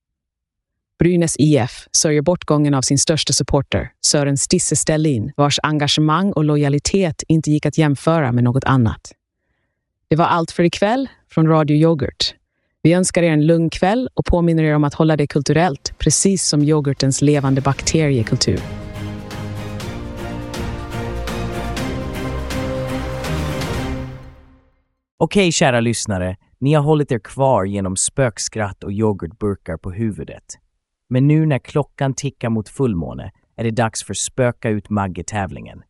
Brynäs 1.02 1.36
IF 1.40 1.88
sörjer 1.92 2.22
bortgången 2.22 2.74
av 2.74 2.82
sin 2.82 2.98
största 2.98 3.34
supporter, 3.34 3.92
Sören 4.06 4.38
Stisse 4.38 4.76
Stellin, 4.76 5.32
vars 5.38 5.60
engagemang 5.64 6.32
och 6.32 6.44
lojalitet 6.44 7.24
inte 7.28 7.52
gick 7.52 7.66
att 7.66 7.78
jämföra 7.78 8.32
med 8.32 8.44
något 8.44 8.64
annat. 8.64 9.12
Det 10.08 10.16
var 10.16 10.26
allt 10.26 10.52
för 10.52 10.64
ikväll 10.64 11.10
från 11.32 11.48
Radio 11.48 11.78
Yoghurt. 11.78 12.36
Vi 12.82 12.94
önskar 12.94 13.24
er 13.24 13.32
en 13.32 13.46
lugn 13.46 13.70
kväll 13.70 14.10
och 14.14 14.26
påminner 14.26 14.64
er 14.64 14.76
om 14.76 14.84
att 14.84 14.94
hålla 14.94 15.18
det 15.18 15.28
kulturellt, 15.28 15.94
precis 15.98 16.48
som 16.48 16.64
yoghurtens 16.64 17.22
levande 17.22 17.62
bakteriekultur. 17.62 18.60
Okej, 25.18 25.52
kära 25.52 25.80
lyssnare, 25.80 26.38
ni 26.60 26.74
har 26.74 26.84
hållit 26.84 27.12
er 27.12 27.20
kvar 27.20 27.66
genom 27.66 27.96
spökskratt 27.96 28.84
och 28.84 28.92
yoghurtburkar 28.92 29.78
på 29.78 29.92
huvudet. 29.92 30.58
Men 31.14 31.28
nu 31.28 31.46
när 31.46 31.60
klockan 31.60 32.14
tickar 32.14 32.50
mot 32.50 32.70
fullmåne 32.70 33.32
är 33.56 33.64
det 33.64 33.72
dags 33.72 34.04
för 34.04 34.14
Spöka 34.14 34.70
ut 34.70 34.90
Magge-tävlingen. 34.90 35.84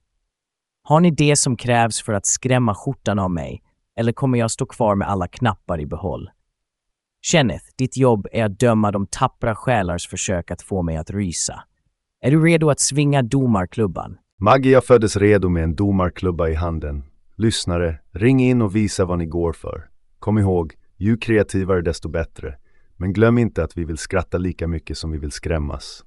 Har 0.83 0.99
ni 0.99 1.11
det 1.11 1.35
som 1.35 1.57
krävs 1.57 2.01
för 2.01 2.13
att 2.13 2.25
skrämma 2.25 2.75
skjortan 2.75 3.19
av 3.19 3.31
mig, 3.31 3.63
eller 3.97 4.11
kommer 4.11 4.39
jag 4.39 4.51
stå 4.51 4.65
kvar 4.65 4.95
med 4.95 5.09
alla 5.09 5.27
knappar 5.27 5.81
i 5.81 5.85
behåll? 5.85 6.29
Kenneth, 7.21 7.65
ditt 7.77 7.97
jobb 7.97 8.27
är 8.31 8.45
att 8.45 8.59
döma 8.59 8.91
de 8.91 9.07
tappra 9.07 9.55
själars 9.55 10.07
försök 10.07 10.51
att 10.51 10.61
få 10.61 10.81
mig 10.81 10.97
att 10.97 11.09
rysa. 11.09 11.63
Är 12.21 12.31
du 12.31 12.43
redo 12.43 12.69
att 12.69 12.79
svinga 12.79 13.21
domarklubban? 13.21 14.17
Maggie 14.39 14.71
jag 14.71 14.85
föddes 14.85 15.17
redo 15.17 15.49
med 15.49 15.63
en 15.63 15.75
domarklubba 15.75 16.49
i 16.49 16.53
handen. 16.53 17.03
Lyssnare, 17.35 17.99
ring 18.11 18.39
in 18.39 18.61
och 18.61 18.75
visa 18.75 19.05
vad 19.05 19.17
ni 19.17 19.25
går 19.25 19.53
för. 19.53 19.89
Kom 20.19 20.37
ihåg, 20.37 20.73
ju 20.97 21.17
kreativare 21.17 21.81
desto 21.81 22.09
bättre. 22.09 22.57
Men 23.01 23.13
glöm 23.13 23.37
inte 23.37 23.63
att 23.63 23.77
vi 23.77 23.85
vill 23.85 23.97
skratta 23.97 24.37
lika 24.37 24.67
mycket 24.67 24.97
som 24.97 25.11
vi 25.11 25.17
vill 25.17 25.31
skrämmas. 25.31 26.03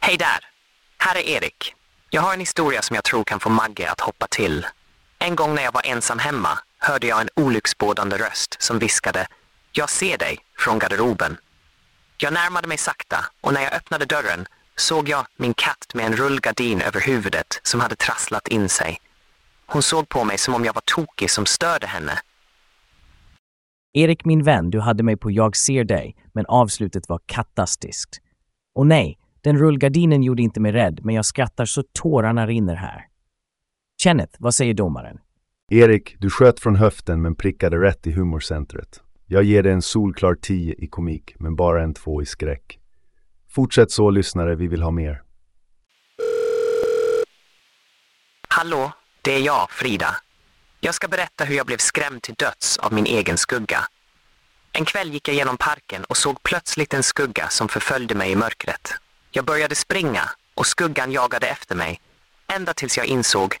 Hej 0.00 0.16
där! 0.16 0.38
Här 0.98 1.16
är 1.16 1.28
Erik. 1.28 1.74
Jag 2.10 2.22
har 2.22 2.34
en 2.34 2.40
historia 2.40 2.82
som 2.82 2.94
jag 2.94 3.04
tror 3.04 3.24
kan 3.24 3.40
få 3.40 3.50
Magge 3.50 3.90
att 3.90 4.00
hoppa 4.00 4.26
till. 4.30 4.66
En 5.18 5.36
gång 5.36 5.54
när 5.54 5.62
jag 5.62 5.72
var 5.72 5.82
ensam 5.86 6.18
hemma 6.18 6.58
hörde 6.78 7.06
jag 7.06 7.20
en 7.20 7.28
olycksbådande 7.36 8.16
röst 8.16 8.62
som 8.62 8.78
viskade 8.78 9.26
“Jag 9.72 9.90
ser 9.90 10.18
dig” 10.18 10.38
från 10.58 10.78
garderoben. 10.78 11.36
Jag 12.16 12.32
närmade 12.32 12.68
mig 12.68 12.78
sakta 12.78 13.24
och 13.40 13.52
när 13.52 13.62
jag 13.62 13.72
öppnade 13.72 14.04
dörren 14.04 14.46
såg 14.76 15.08
jag 15.08 15.26
min 15.36 15.54
katt 15.54 15.94
med 15.94 16.06
en 16.06 16.16
rullgardin 16.16 16.80
över 16.80 17.00
huvudet 17.00 17.60
som 17.62 17.80
hade 17.80 17.96
trasslat 17.96 18.48
in 18.48 18.68
sig. 18.68 19.00
Hon 19.66 19.82
såg 19.82 20.08
på 20.08 20.24
mig 20.24 20.38
som 20.38 20.54
om 20.54 20.64
jag 20.64 20.74
var 20.74 20.82
tokig 20.86 21.30
som 21.30 21.46
störde 21.46 21.86
henne. 21.86 22.18
Erik 23.94 24.24
min 24.24 24.42
vän, 24.42 24.70
du 24.70 24.80
hade 24.80 25.02
mig 25.02 25.16
på 25.16 25.30
Jag 25.30 25.56
ser 25.56 25.84
dig, 25.84 26.16
men 26.32 26.46
avslutet 26.46 27.08
var 27.08 27.20
katastiskt. 27.26 28.20
Och 28.74 28.86
nej, 28.86 29.18
den 29.40 29.58
rullgardinen 29.58 30.22
gjorde 30.22 30.42
inte 30.42 30.60
mig 30.60 30.72
rädd, 30.72 31.00
men 31.04 31.14
jag 31.14 31.24
skrattar 31.24 31.64
så 31.64 31.82
tårarna 31.92 32.46
rinner 32.46 32.74
här. 32.74 33.06
Kenneth, 34.02 34.36
vad 34.38 34.54
säger 34.54 34.74
domaren? 34.74 35.18
Erik, 35.70 36.16
du 36.18 36.30
sköt 36.30 36.60
från 36.60 36.76
höften 36.76 37.22
men 37.22 37.34
prickade 37.34 37.76
rätt 37.76 38.06
i 38.06 38.12
humorcentret. 38.12 39.02
Jag 39.26 39.44
ger 39.44 39.62
dig 39.62 39.72
en 39.72 39.82
solklar 39.82 40.34
10 40.34 40.74
i 40.78 40.86
komik, 40.86 41.34
men 41.38 41.56
bara 41.56 41.82
en 41.82 41.94
2 41.94 42.22
i 42.22 42.26
skräck. 42.26 42.78
Fortsätt 43.48 43.90
så 43.90 44.10
lyssnare, 44.10 44.54
vi 44.54 44.68
vill 44.68 44.82
ha 44.82 44.90
mer. 44.90 45.22
Hallå, 48.48 48.92
det 49.22 49.34
är 49.34 49.40
jag, 49.40 49.70
Frida. 49.70 50.16
Jag 50.84 50.94
ska 50.94 51.08
berätta 51.08 51.44
hur 51.44 51.56
jag 51.56 51.66
blev 51.66 51.78
skrämd 51.78 52.22
till 52.22 52.34
döds 52.34 52.78
av 52.78 52.92
min 52.92 53.06
egen 53.06 53.38
skugga. 53.38 53.78
En 54.72 54.84
kväll 54.84 55.12
gick 55.12 55.28
jag 55.28 55.34
genom 55.36 55.56
parken 55.56 56.04
och 56.04 56.16
såg 56.16 56.42
plötsligt 56.42 56.94
en 56.94 57.02
skugga 57.02 57.48
som 57.48 57.68
förföljde 57.68 58.14
mig 58.14 58.30
i 58.30 58.36
mörkret. 58.36 58.94
Jag 59.30 59.44
började 59.44 59.74
springa 59.74 60.30
och 60.54 60.66
skuggan 60.66 61.12
jagade 61.12 61.46
efter 61.46 61.74
mig, 61.76 62.00
ända 62.46 62.74
tills 62.74 62.96
jag 62.96 63.06
insåg 63.06 63.58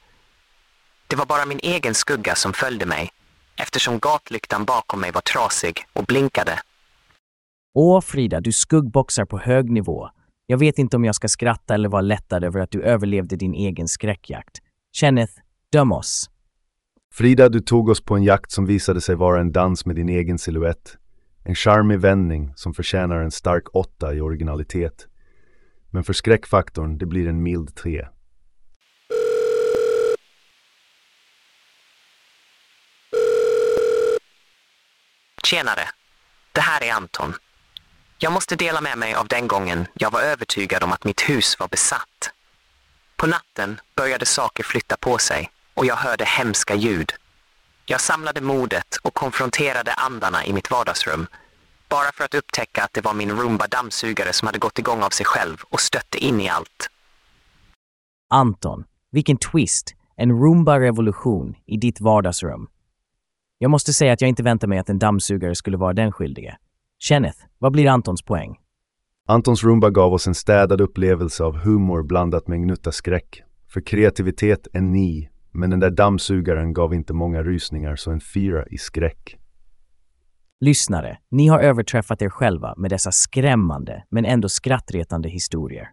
det 1.12 1.16
var 1.16 1.26
bara 1.26 1.46
min 1.46 1.60
egen 1.62 1.94
skugga 1.94 2.34
som 2.34 2.52
följde 2.52 2.86
mig, 2.86 3.10
eftersom 3.56 3.98
gatlyktan 3.98 4.64
bakom 4.64 5.00
mig 5.00 5.10
var 5.12 5.20
trasig 5.20 5.84
och 5.92 6.04
blinkade. 6.04 6.60
Åh 7.74 8.00
Frida, 8.00 8.40
du 8.40 8.52
skuggboxar 8.52 9.24
på 9.24 9.38
hög 9.38 9.70
nivå. 9.70 10.08
Jag 10.46 10.58
vet 10.58 10.78
inte 10.78 10.96
om 10.96 11.04
jag 11.04 11.14
ska 11.14 11.28
skratta 11.28 11.74
eller 11.74 11.88
vara 11.88 12.02
lättad 12.02 12.44
över 12.44 12.60
att 12.60 12.70
du 12.70 12.82
överlevde 12.82 13.36
din 13.36 13.54
egen 13.54 13.88
skräckjakt. 13.88 14.58
Kenneth, 14.92 15.32
döm 15.72 15.92
oss. 15.92 16.30
Frida, 17.14 17.48
du 17.48 17.60
tog 17.60 17.88
oss 17.88 18.00
på 18.00 18.14
en 18.14 18.24
jakt 18.24 18.50
som 18.50 18.66
visade 18.66 19.00
sig 19.00 19.14
vara 19.14 19.40
en 19.40 19.52
dans 19.52 19.86
med 19.86 19.96
din 19.96 20.08
egen 20.08 20.38
silhuett. 20.38 20.96
En 21.44 21.54
charmig 21.54 21.98
vändning 21.98 22.52
som 22.56 22.74
förtjänar 22.74 23.16
en 23.16 23.30
stark 23.30 23.64
åtta 23.74 24.14
i 24.14 24.20
originalitet. 24.20 25.06
Men 25.90 26.04
för 26.04 26.12
skräckfaktorn, 26.12 26.98
det 26.98 27.06
blir 27.06 27.28
en 27.28 27.42
mild 27.42 27.74
tre. 27.74 28.06
Tjenare. 35.44 35.88
Det 36.52 36.60
här 36.60 36.82
är 36.82 36.92
Anton. 36.92 37.34
Jag 38.18 38.32
måste 38.32 38.56
dela 38.56 38.80
med 38.80 38.98
mig 38.98 39.14
av 39.14 39.28
den 39.28 39.48
gången 39.48 39.86
jag 39.94 40.10
var 40.10 40.20
övertygad 40.20 40.82
om 40.82 40.92
att 40.92 41.04
mitt 41.04 41.20
hus 41.20 41.56
var 41.60 41.68
besatt. 41.68 42.32
På 43.16 43.26
natten 43.26 43.80
började 43.96 44.26
saker 44.26 44.64
flytta 44.64 44.96
på 44.96 45.18
sig 45.18 45.50
och 45.74 45.86
jag 45.86 45.96
hörde 45.96 46.24
hemska 46.24 46.74
ljud. 46.74 47.12
Jag 47.86 48.00
samlade 48.00 48.40
modet 48.40 48.96
och 49.02 49.14
konfronterade 49.14 49.92
andarna 49.92 50.46
i 50.46 50.52
mitt 50.52 50.70
vardagsrum 50.70 51.26
bara 51.94 52.12
för 52.12 52.24
att 52.24 52.34
upptäcka 52.34 52.84
att 52.84 52.92
det 52.92 53.00
var 53.00 53.14
min 53.14 53.30
Roomba-dammsugare 53.30 54.32
som 54.32 54.46
hade 54.46 54.58
gått 54.58 54.78
igång 54.78 55.02
av 55.02 55.10
sig 55.10 55.26
själv 55.26 55.56
och 55.70 55.80
stötte 55.80 56.18
in 56.18 56.40
i 56.40 56.48
allt. 56.48 56.88
Anton, 58.30 58.84
vilken 59.10 59.36
twist! 59.36 59.94
En 60.16 60.30
Roomba-revolution 60.30 61.54
i 61.66 61.76
ditt 61.76 62.00
vardagsrum. 62.00 62.68
Jag 63.58 63.70
måste 63.70 63.92
säga 63.92 64.12
att 64.12 64.20
jag 64.20 64.28
inte 64.28 64.42
väntar 64.42 64.68
mig 64.68 64.78
att 64.78 64.88
en 64.88 64.98
dammsugare 64.98 65.54
skulle 65.54 65.76
vara 65.76 65.92
den 65.92 66.12
skyldige. 66.12 66.56
Kenneth, 66.98 67.38
vad 67.58 67.72
blir 67.72 67.88
Antons 67.88 68.22
poäng? 68.22 68.56
Antons 69.28 69.64
Roomba 69.64 69.90
gav 69.90 70.12
oss 70.12 70.26
en 70.26 70.34
städad 70.34 70.80
upplevelse 70.80 71.44
av 71.44 71.56
humor 71.56 72.02
blandat 72.02 72.48
med 72.48 72.56
en 72.56 72.62
gnutta 72.62 72.92
skräck. 72.92 73.42
För 73.72 73.80
kreativitet 73.80 74.68
en 74.72 74.92
ni, 74.92 75.30
men 75.52 75.70
den 75.70 75.80
där 75.80 75.90
dammsugaren 75.90 76.72
gav 76.72 76.94
inte 76.94 77.12
många 77.12 77.42
rysningar 77.42 77.96
så 77.96 78.10
en 78.10 78.20
fyra 78.20 78.66
i 78.66 78.78
skräck. 78.78 79.38
Lyssnare, 80.60 81.18
ni 81.30 81.46
har 81.48 81.60
överträffat 81.60 82.22
er 82.22 82.28
själva 82.28 82.74
med 82.76 82.90
dessa 82.90 83.12
skrämmande 83.12 84.04
men 84.10 84.24
ändå 84.24 84.48
skrattretande 84.48 85.28
historier. 85.28 85.88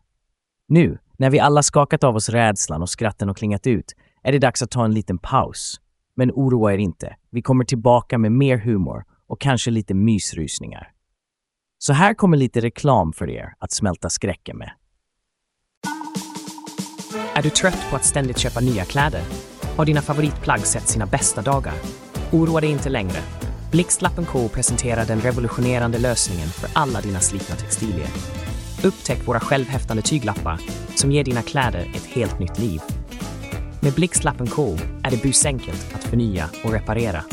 Nu, 0.67 0.97
när 1.17 1.29
vi 1.29 1.39
alla 1.39 1.63
skakat 1.63 2.03
av 2.03 2.15
oss 2.15 2.29
rädslan 2.29 2.81
och 2.81 2.89
skratten 2.89 3.27
har 3.27 3.35
klingat 3.35 3.67
ut, 3.67 3.95
är 4.23 4.31
det 4.31 4.39
dags 4.39 4.61
att 4.61 4.71
ta 4.71 4.85
en 4.85 4.93
liten 4.93 5.17
paus. 5.17 5.81
Men 6.15 6.31
oroa 6.31 6.73
er 6.73 6.77
inte, 6.77 7.15
vi 7.29 7.41
kommer 7.41 7.65
tillbaka 7.65 8.17
med 8.17 8.31
mer 8.31 8.57
humor 8.57 9.05
och 9.27 9.41
kanske 9.41 9.71
lite 9.71 9.93
mysrysningar. 9.93 10.91
Så 11.77 11.93
här 11.93 12.13
kommer 12.13 12.37
lite 12.37 12.61
reklam 12.61 13.13
för 13.13 13.29
er 13.29 13.53
att 13.59 13.71
smälta 13.71 14.09
skräcken 14.09 14.57
med. 14.57 14.71
Är 17.39 17.43
du 17.43 17.49
trött 17.49 17.85
på 17.89 17.95
att 17.95 18.05
ständigt 18.05 18.37
köpa 18.37 18.59
nya 18.59 18.85
kläder? 18.85 19.21
Har 19.77 19.85
dina 19.85 20.01
favoritplagg 20.01 20.59
sett 20.59 20.87
sina 20.87 21.05
bästa 21.05 21.41
dagar? 21.41 21.73
Oroa 22.31 22.61
dig 22.61 22.69
inte 22.69 22.89
längre. 22.89 23.19
Blixtlappen 23.71 24.25
K 24.25 24.47
presenterar 24.47 25.05
den 25.05 25.21
revolutionerande 25.21 25.99
lösningen 25.99 26.49
för 26.49 26.69
alla 26.73 27.01
dina 27.01 27.19
slitna 27.19 27.55
textilier. 27.55 28.07
Upptäck 28.83 29.27
våra 29.27 29.39
självhäftande 29.39 30.03
tyglappar 30.03 30.59
som 30.95 31.11
ger 31.11 31.23
dina 31.23 31.41
kläder 31.41 31.91
ett 31.95 32.05
helt 32.05 32.39
nytt 32.39 32.59
liv. 32.59 32.81
Med 33.81 33.93
Blixtlappen 33.93 34.47
K 34.47 34.77
är 35.03 35.11
det 35.11 35.23
busenkelt 35.23 35.95
att 35.95 36.03
förnya 36.03 36.49
och 36.63 36.71
reparera. 36.71 37.23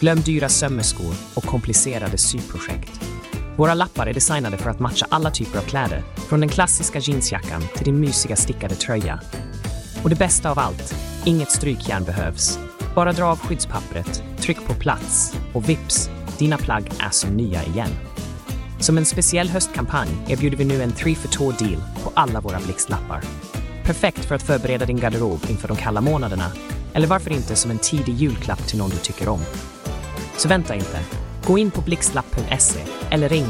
Glöm 0.00 0.20
dyra 0.20 0.48
sömmerskor 0.48 1.14
och 1.34 1.44
komplicerade 1.44 2.18
syprojekt. 2.18 3.00
Våra 3.62 3.74
lappar 3.74 4.06
är 4.06 4.14
designade 4.14 4.56
för 4.56 4.70
att 4.70 4.80
matcha 4.80 5.06
alla 5.08 5.30
typer 5.30 5.58
av 5.58 5.62
kläder, 5.62 6.02
från 6.28 6.40
den 6.40 6.48
klassiska 6.48 6.98
jeansjackan 6.98 7.62
till 7.76 7.84
din 7.84 8.00
mysiga 8.00 8.36
stickade 8.36 8.74
tröja. 8.74 9.20
Och 10.02 10.10
det 10.10 10.16
bästa 10.16 10.50
av 10.50 10.58
allt, 10.58 10.94
inget 11.24 11.50
strykjärn 11.50 12.04
behövs. 12.04 12.58
Bara 12.94 13.12
dra 13.12 13.24
av 13.24 13.38
skyddspappret, 13.38 14.22
tryck 14.38 14.66
på 14.66 14.74
plats 14.74 15.36
och 15.52 15.68
vips, 15.68 16.10
dina 16.38 16.58
plagg 16.58 16.90
är 17.00 17.10
som 17.10 17.30
nya 17.30 17.64
igen. 17.64 17.90
Som 18.80 18.98
en 18.98 19.06
speciell 19.06 19.48
höstkampanj 19.48 20.10
erbjuder 20.28 20.56
vi 20.56 20.64
nu 20.64 20.82
en 20.82 20.92
3 20.92 21.14
for 21.14 21.28
2 21.28 21.50
deal 21.50 21.82
på 22.04 22.12
alla 22.14 22.40
våra 22.40 22.60
blixtlappar. 22.60 23.20
Perfekt 23.84 24.24
för 24.24 24.34
att 24.34 24.42
förbereda 24.42 24.86
din 24.86 25.00
garderob 25.00 25.40
inför 25.48 25.68
de 25.68 25.76
kalla 25.76 26.00
månaderna, 26.00 26.52
eller 26.92 27.06
varför 27.06 27.30
inte 27.30 27.56
som 27.56 27.70
en 27.70 27.78
tidig 27.78 28.14
julklapp 28.14 28.66
till 28.66 28.78
någon 28.78 28.90
du 28.90 28.96
tycker 28.96 29.28
om. 29.28 29.40
Så 30.36 30.48
vänta 30.48 30.74
inte. 30.74 31.21
Gå 31.46 31.58
in 31.58 31.70
på 31.70 31.80
blixtlapp.se 31.80 32.80
eller 33.10 33.28
ring 33.28 33.46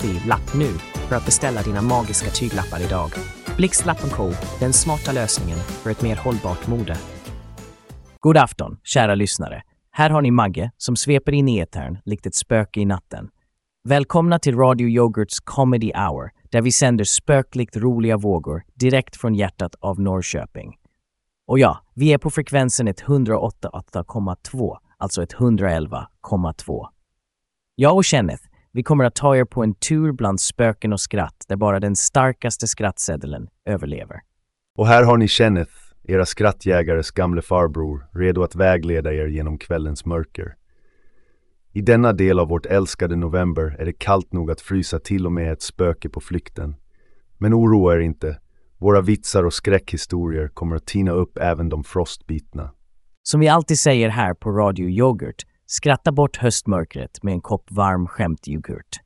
010 0.00 0.28
lapp 0.28 0.54
nu 0.54 0.68
för 1.08 1.16
att 1.16 1.24
beställa 1.24 1.62
dina 1.62 1.82
magiska 1.82 2.30
tyglappar 2.30 2.80
idag. 2.86 3.10
Blixtlappen 3.56 4.10
Co, 4.10 4.30
den 4.60 4.72
smarta 4.72 5.12
lösningen 5.12 5.58
för 5.58 5.90
ett 5.90 6.02
mer 6.02 6.16
hållbart 6.16 6.66
mode. 6.66 6.96
God 8.20 8.36
afton, 8.36 8.78
kära 8.84 9.14
lyssnare. 9.14 9.62
Här 9.90 10.10
har 10.10 10.22
ni 10.22 10.30
Magge 10.30 10.70
som 10.76 10.96
sveper 10.96 11.32
in 11.32 11.48
i 11.48 11.58
etern 11.58 11.98
likt 12.04 12.26
ett 12.26 12.34
spöke 12.34 12.80
i 12.80 12.84
natten. 12.84 13.28
Välkomna 13.84 14.38
till 14.38 14.56
Radio 14.56 14.88
Yoghurts 14.88 15.40
Comedy 15.40 15.92
Hour 15.94 16.30
där 16.50 16.62
vi 16.62 16.72
sänder 16.72 17.04
spöklikt 17.04 17.76
roliga 17.76 18.16
vågor 18.16 18.62
direkt 18.74 19.16
från 19.16 19.34
hjärtat 19.34 19.74
av 19.80 20.00
Norrköping. 20.00 20.76
Och 21.46 21.58
ja, 21.58 21.78
vi 21.94 22.12
är 22.12 22.18
på 22.18 22.30
frekvensen 22.30 22.88
108,2, 22.88 24.76
alltså 24.98 25.22
111,2. 25.22 26.86
Jag 27.78 27.96
och 27.96 28.04
Kenneth, 28.04 28.42
vi 28.72 28.82
kommer 28.82 29.04
att 29.04 29.14
ta 29.14 29.36
er 29.36 29.44
på 29.44 29.62
en 29.62 29.74
tur 29.74 30.12
bland 30.12 30.40
spöken 30.40 30.92
och 30.92 31.00
skratt 31.00 31.44
där 31.48 31.56
bara 31.56 31.80
den 31.80 31.96
starkaste 31.96 32.66
skrattseddeln 32.66 33.48
överlever. 33.64 34.20
Och 34.78 34.86
här 34.86 35.04
har 35.04 35.16
ni 35.16 35.28
Kenneth, 35.28 35.72
era 36.04 36.26
skrattjägares 36.26 37.10
gamle 37.10 37.42
farbror, 37.42 38.06
redo 38.12 38.42
att 38.42 38.54
vägleda 38.54 39.14
er 39.14 39.26
genom 39.26 39.58
kvällens 39.58 40.04
mörker. 40.04 40.54
I 41.72 41.80
denna 41.80 42.12
del 42.12 42.38
av 42.38 42.48
vårt 42.48 42.66
älskade 42.66 43.16
november 43.16 43.76
är 43.78 43.84
det 43.84 43.98
kallt 43.98 44.32
nog 44.32 44.50
att 44.50 44.60
frysa 44.60 44.98
till 44.98 45.26
och 45.26 45.32
med 45.32 45.52
ett 45.52 45.62
spöke 45.62 46.08
på 46.08 46.20
flykten. 46.20 46.76
Men 47.38 47.54
oroa 47.54 47.94
er 47.94 47.98
inte, 47.98 48.38
våra 48.78 49.00
vitsar 49.00 49.44
och 49.44 49.54
skräckhistorier 49.54 50.48
kommer 50.48 50.76
att 50.76 50.86
tina 50.86 51.10
upp 51.10 51.38
även 51.38 51.68
de 51.68 51.84
frostbitna. 51.84 52.70
Som 53.22 53.40
vi 53.40 53.48
alltid 53.48 53.78
säger 53.78 54.08
här 54.08 54.34
på 54.34 54.50
Radio 54.50 54.88
Yoghurt, 54.88 55.44
skratta 55.66 56.12
bort 56.12 56.36
höstmörkret 56.36 57.22
med 57.22 57.32
en 57.32 57.40
kopp 57.40 57.70
varm 57.70 58.06
skämtyoghurt. 58.06 59.00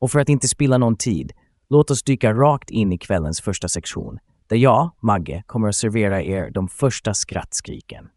Och 0.00 0.10
för 0.10 0.18
att 0.18 0.28
inte 0.28 0.48
spilla 0.48 0.78
någon 0.78 0.96
tid, 0.96 1.32
låt 1.70 1.90
oss 1.90 2.02
dyka 2.02 2.32
rakt 2.32 2.70
in 2.70 2.92
i 2.92 2.98
kvällens 2.98 3.40
första 3.40 3.68
sektion, 3.68 4.18
där 4.46 4.56
jag, 4.56 4.90
Magge, 5.02 5.42
kommer 5.46 5.68
att 5.68 5.76
servera 5.76 6.22
er 6.22 6.50
de 6.50 6.68
första 6.68 7.14
skrattskriken. 7.14 8.08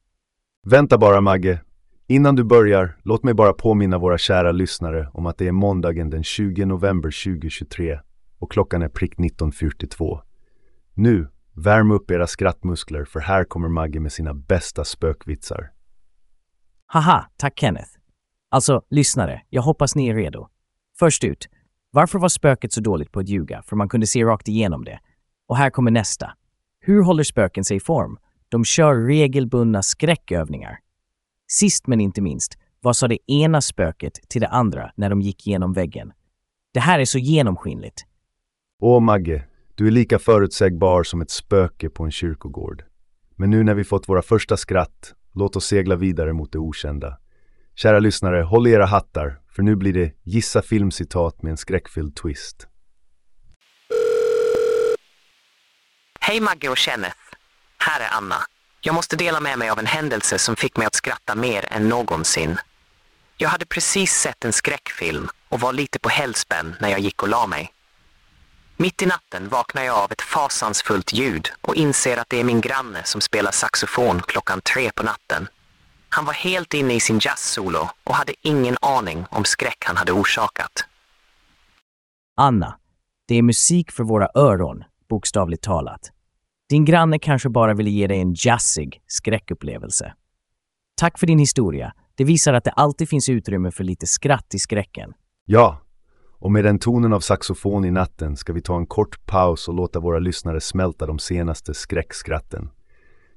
Vänta 0.66 0.98
bara 0.98 1.22
Magge. 1.22 1.62
Innan 2.08 2.36
du 2.36 2.44
börjar, 2.44 2.98
låt 3.04 3.24
mig 3.24 3.34
bara 3.34 3.54
påminna 3.54 3.98
våra 3.98 4.18
kära 4.18 4.52
lyssnare 4.52 5.10
om 5.14 5.26
att 5.26 5.38
det 5.38 5.48
är 5.48 5.52
måndagen 5.52 6.10
den 6.10 6.24
20 6.24 6.66
november 6.66 7.24
2023 7.26 8.00
och 8.40 8.52
klockan 8.52 8.82
är 8.82 8.90
prick 8.90 9.16
19.42. 9.16 10.20
Nu, 10.94 11.28
värm 11.54 11.92
upp 11.92 12.12
era 12.12 12.28
skrattmuskler 12.28 13.06
för 13.06 13.20
här 13.20 13.44
kommer 13.44 13.70
Magge 13.70 14.00
med 14.00 14.12
sina 14.12 14.34
bästa 14.34 14.84
spökvitsar. 14.84 15.75
Haha, 16.96 17.26
tack 17.38 17.60
Kenneth. 17.60 17.90
Alltså, 18.50 18.82
lyssnare, 18.90 19.42
jag 19.50 19.62
hoppas 19.62 19.96
ni 19.96 20.08
är 20.08 20.16
redo. 20.16 20.48
Först 21.00 21.24
ut, 21.24 21.50
varför 21.92 22.20
var 22.20 22.30
spöket 22.30 22.74
så 22.74 22.82
dåligt 22.82 23.12
på 23.12 23.20
att 23.20 23.30
ljuga? 23.30 23.62
För 23.62 23.76
man 23.76 23.90
kunde 23.90 24.08
se 24.08 24.24
rakt 24.24 24.48
igenom 24.48 24.86
det. 24.86 25.00
Och 25.48 25.58
här 25.58 25.70
kommer 25.70 25.92
nästa. 25.92 26.32
Hur 26.80 27.04
håller 27.04 27.24
spöken 27.24 27.64
sig 27.64 27.78
i 27.78 27.80
form? 27.80 28.18
De 28.50 28.66
kör 28.66 28.96
regelbundna 28.96 29.84
skräckövningar. 29.84 30.80
Sist 31.48 31.88
men 31.88 32.02
inte 32.02 32.22
minst, 32.22 32.58
vad 32.82 32.98
sa 32.98 33.08
det 33.08 33.32
ena 33.32 33.62
spöket 33.62 34.14
till 34.30 34.42
det 34.42 34.48
andra 34.48 34.92
när 34.96 35.10
de 35.10 35.22
gick 35.22 35.48
genom 35.48 35.74
väggen? 35.74 36.14
Det 36.74 36.80
här 36.80 37.00
är 37.00 37.06
så 37.06 37.20
genomskinligt. 37.20 38.06
Åh 38.82 39.00
Magge, 39.00 39.46
du 39.76 39.88
är 39.88 39.92
lika 39.92 40.20
förutsägbar 40.20 41.04
som 41.04 41.22
ett 41.22 41.32
spöke 41.32 41.90
på 41.90 42.04
en 42.04 42.12
kyrkogård. 42.12 42.84
Men 43.36 43.50
nu 43.50 43.64
när 43.64 43.74
vi 43.74 43.84
fått 43.84 44.10
våra 44.10 44.22
första 44.22 44.58
skratt, 44.58 45.14
låt 45.36 45.56
oss 45.56 45.66
segla 45.66 45.96
vidare 45.96 46.34
mot 46.34 46.52
det 46.52 46.58
okända. 46.58 47.18
Kära 47.76 48.00
lyssnare, 48.00 48.42
håll 48.42 48.68
i 48.68 48.72
era 48.72 48.86
hattar, 48.86 49.40
för 49.56 49.64
nu 49.64 49.76
blir 49.76 49.94
det 49.94 50.12
Gissa 50.24 50.62
filmcitat 50.62 51.42
med 51.42 51.52
en 51.52 51.58
skräckfylld 51.58 52.16
twist. 52.16 52.68
Hej 56.20 56.40
Magge 56.40 56.70
och 56.70 56.78
Kenneth. 56.78 57.18
Här 57.78 58.00
är 58.00 58.18
Anna. 58.18 58.36
Jag 58.82 58.96
måste 58.96 59.16
dela 59.16 59.40
med 59.40 59.60
mig 59.60 59.70
av 59.70 59.80
en 59.80 59.86
händelse 59.86 60.38
som 60.38 60.56
fick 60.56 60.78
mig 60.78 60.88
att 60.88 60.96
skratta 60.96 61.36
mer 61.36 61.66
än 61.72 61.90
någonsin. 61.90 62.58
Jag 63.38 63.50
hade 63.50 63.66
precis 63.66 64.12
sett 64.12 64.46
en 64.46 64.54
skräckfilm 64.54 65.28
och 65.50 65.60
var 65.60 65.74
lite 65.74 66.00
på 66.00 66.10
helspänn 66.10 66.76
när 66.82 66.90
jag 66.90 67.00
gick 67.00 67.24
och 67.24 67.30
la 67.30 67.48
mig. 67.48 67.75
Mitt 68.78 69.02
i 69.02 69.06
natten 69.06 69.50
vaknar 69.50 69.84
jag 69.84 69.98
av 69.98 70.12
ett 70.12 70.22
fasansfullt 70.22 71.14
ljud 71.14 71.50
och 71.62 71.76
inser 71.76 72.18
att 72.18 72.30
det 72.30 72.40
är 72.40 72.44
min 72.44 72.62
granne 72.62 73.04
som 73.04 73.22
spelar 73.22 73.52
saxofon 73.52 74.22
klockan 74.28 74.62
tre 74.62 74.92
på 74.96 75.04
natten. 75.04 75.48
Han 76.10 76.26
var 76.26 76.34
helt 76.34 76.74
inne 76.74 76.94
i 76.94 77.00
sin 77.00 77.20
jazzsolo 77.22 77.90
och 78.04 78.16
hade 78.16 78.34
ingen 78.42 78.78
aning 78.82 79.26
om 79.30 79.44
skräck 79.46 79.84
han 79.86 79.98
hade 79.98 80.12
orsakat. 80.12 80.86
Anna, 82.38 82.78
det 83.28 83.36
är 83.36 83.42
musik 83.42 83.92
för 83.92 84.04
våra 84.04 84.30
öron, 84.36 84.84
bokstavligt 85.10 85.64
talat. 85.64 86.12
Din 86.70 86.86
granne 86.86 87.20
kanske 87.20 87.50
bara 87.50 87.74
ville 87.74 87.90
ge 87.90 88.08
dig 88.08 88.20
en 88.20 88.34
jazzig 88.38 89.02
skräckupplevelse. 89.08 90.14
Tack 90.98 91.20
för 91.20 91.28
din 91.28 91.40
historia. 91.40 91.94
Det 92.16 92.24
visar 92.24 92.54
att 92.54 92.64
det 92.64 92.72
alltid 92.72 93.10
finns 93.10 93.30
utrymme 93.30 93.72
för 93.72 93.84
lite 93.84 94.08
skratt 94.08 94.54
i 94.54 94.60
skräcken. 94.60 95.14
Ja, 95.46 95.82
och 96.40 96.52
med 96.52 96.64
den 96.64 96.80
tonen 96.80 97.14
av 97.14 97.20
saxofon 97.20 97.86
i 97.86 97.92
natten 97.92 98.38
ska 98.38 98.54
vi 98.54 98.62
ta 98.62 98.78
en 98.78 98.88
kort 98.88 99.26
paus 99.26 99.68
och 99.68 99.74
låta 99.74 100.00
våra 100.00 100.20
lyssnare 100.20 100.62
smälta 100.62 101.06
de 101.06 101.20
senaste 101.20 101.74
skräckskratten. 101.74 102.70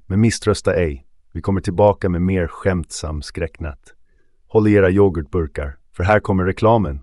Men 0.07 0.21
misströsta 0.21 0.75
ej, 0.75 1.07
vi 1.33 1.41
kommer 1.41 1.61
tillbaka 1.61 2.09
med 2.09 2.23
mer 2.23 2.47
skämtsam 2.47 3.23
skräcknatt. 3.23 3.95
Håll 4.49 4.69
i 4.69 4.73
era 4.73 4.91
yoghurtburkar, 4.91 5.77
för 5.97 6.05
här 6.05 6.21
kommer 6.21 6.45
reklamen. 6.45 7.01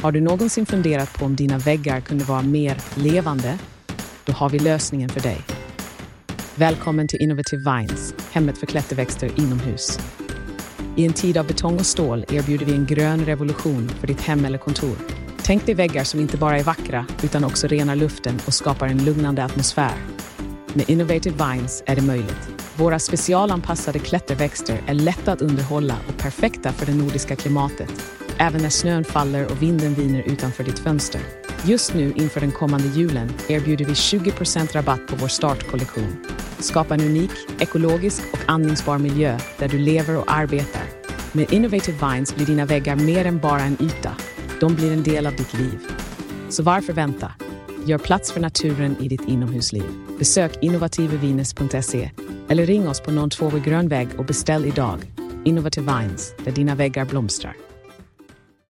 Har 0.00 0.12
du 0.12 0.20
någonsin 0.20 0.66
funderat 0.66 1.18
på 1.18 1.24
om 1.24 1.36
dina 1.36 1.58
väggar 1.58 2.00
kunde 2.00 2.24
vara 2.24 2.42
mer 2.42 2.76
levande? 2.96 3.58
Då 4.24 4.32
har 4.32 4.50
vi 4.50 4.58
lösningen 4.58 5.08
för 5.08 5.20
dig. 5.20 5.38
Välkommen 6.54 7.08
till 7.08 7.22
Innovative 7.22 7.62
Vines, 7.72 8.14
hemmet 8.32 8.58
för 8.58 8.66
klätterväxter 8.66 9.40
inomhus. 9.40 9.98
I 10.96 11.04
en 11.04 11.12
tid 11.12 11.36
av 11.36 11.46
betong 11.46 11.78
och 11.78 11.86
stål 11.86 12.24
erbjuder 12.28 12.66
vi 12.66 12.74
en 12.74 12.86
grön 12.86 13.24
revolution 13.24 13.88
för 13.88 14.06
ditt 14.06 14.20
hem 14.20 14.44
eller 14.44 14.58
kontor. 14.58 14.96
Tänk 15.42 15.66
dig 15.66 15.74
väggar 15.74 16.04
som 16.04 16.20
inte 16.20 16.36
bara 16.36 16.58
är 16.58 16.64
vackra 16.64 17.06
utan 17.22 17.44
också 17.44 17.66
renar 17.66 17.96
luften 17.96 18.40
och 18.46 18.54
skapar 18.54 18.86
en 18.86 19.04
lugnande 19.04 19.44
atmosfär. 19.44 19.94
Med 20.74 20.90
Innovative 20.90 21.44
Vines 21.44 21.82
är 21.86 21.96
det 21.96 22.02
möjligt. 22.02 22.48
Våra 22.76 22.98
specialanpassade 22.98 23.98
klätterväxter 23.98 24.80
är 24.86 24.94
lätta 24.94 25.32
att 25.32 25.42
underhålla 25.42 25.96
och 26.08 26.18
perfekta 26.18 26.72
för 26.72 26.86
det 26.86 26.94
nordiska 26.94 27.36
klimatet, 27.36 27.92
även 28.38 28.62
när 28.62 28.70
snön 28.70 29.04
faller 29.04 29.50
och 29.50 29.62
vinden 29.62 29.94
viner 29.94 30.22
utanför 30.22 30.64
ditt 30.64 30.78
fönster. 30.78 31.20
Just 31.64 31.94
nu 31.94 32.12
inför 32.16 32.40
den 32.40 32.52
kommande 32.52 32.88
julen 32.88 33.32
erbjuder 33.48 33.84
vi 33.84 33.92
20% 33.92 34.72
rabatt 34.72 35.06
på 35.06 35.16
vår 35.16 35.28
startkollektion. 35.28 36.24
Skapa 36.60 36.94
en 36.94 37.00
unik, 37.00 37.30
ekologisk 37.58 38.22
och 38.32 38.38
andningsbar 38.46 38.98
miljö 38.98 39.38
där 39.58 39.68
du 39.68 39.78
lever 39.78 40.16
och 40.16 40.32
arbetar. 40.32 40.82
Med 41.32 41.52
Innovative 41.52 42.08
Vines 42.08 42.36
blir 42.36 42.46
dina 42.46 42.64
väggar 42.66 42.96
mer 42.96 43.24
än 43.24 43.38
bara 43.38 43.60
en 43.60 43.76
yta. 43.82 44.16
De 44.60 44.74
blir 44.74 44.92
en 44.92 45.02
del 45.02 45.26
av 45.26 45.36
ditt 45.36 45.54
liv. 45.54 45.78
Så 46.48 46.62
varför 46.62 46.92
vänta? 46.92 47.32
Gör 47.84 47.98
plats 47.98 48.32
för 48.32 48.40
naturen 48.40 48.96
i 49.00 49.08
ditt 49.08 49.28
inomhusliv. 49.28 49.84
Besök 50.18 50.52
innovativevines.se 50.60 52.10
eller 52.48 52.66
ring 52.66 52.88
oss 52.88 53.00
på 53.00 53.28
02 53.28 53.50
Grönväg 53.64 54.08
och 54.18 54.24
beställ 54.24 54.66
idag. 54.66 54.98
Innovative 55.44 55.92
Vines, 55.92 56.34
där 56.44 56.52
dina 56.52 56.74
väggar 56.74 57.04
blomstrar. 57.04 57.67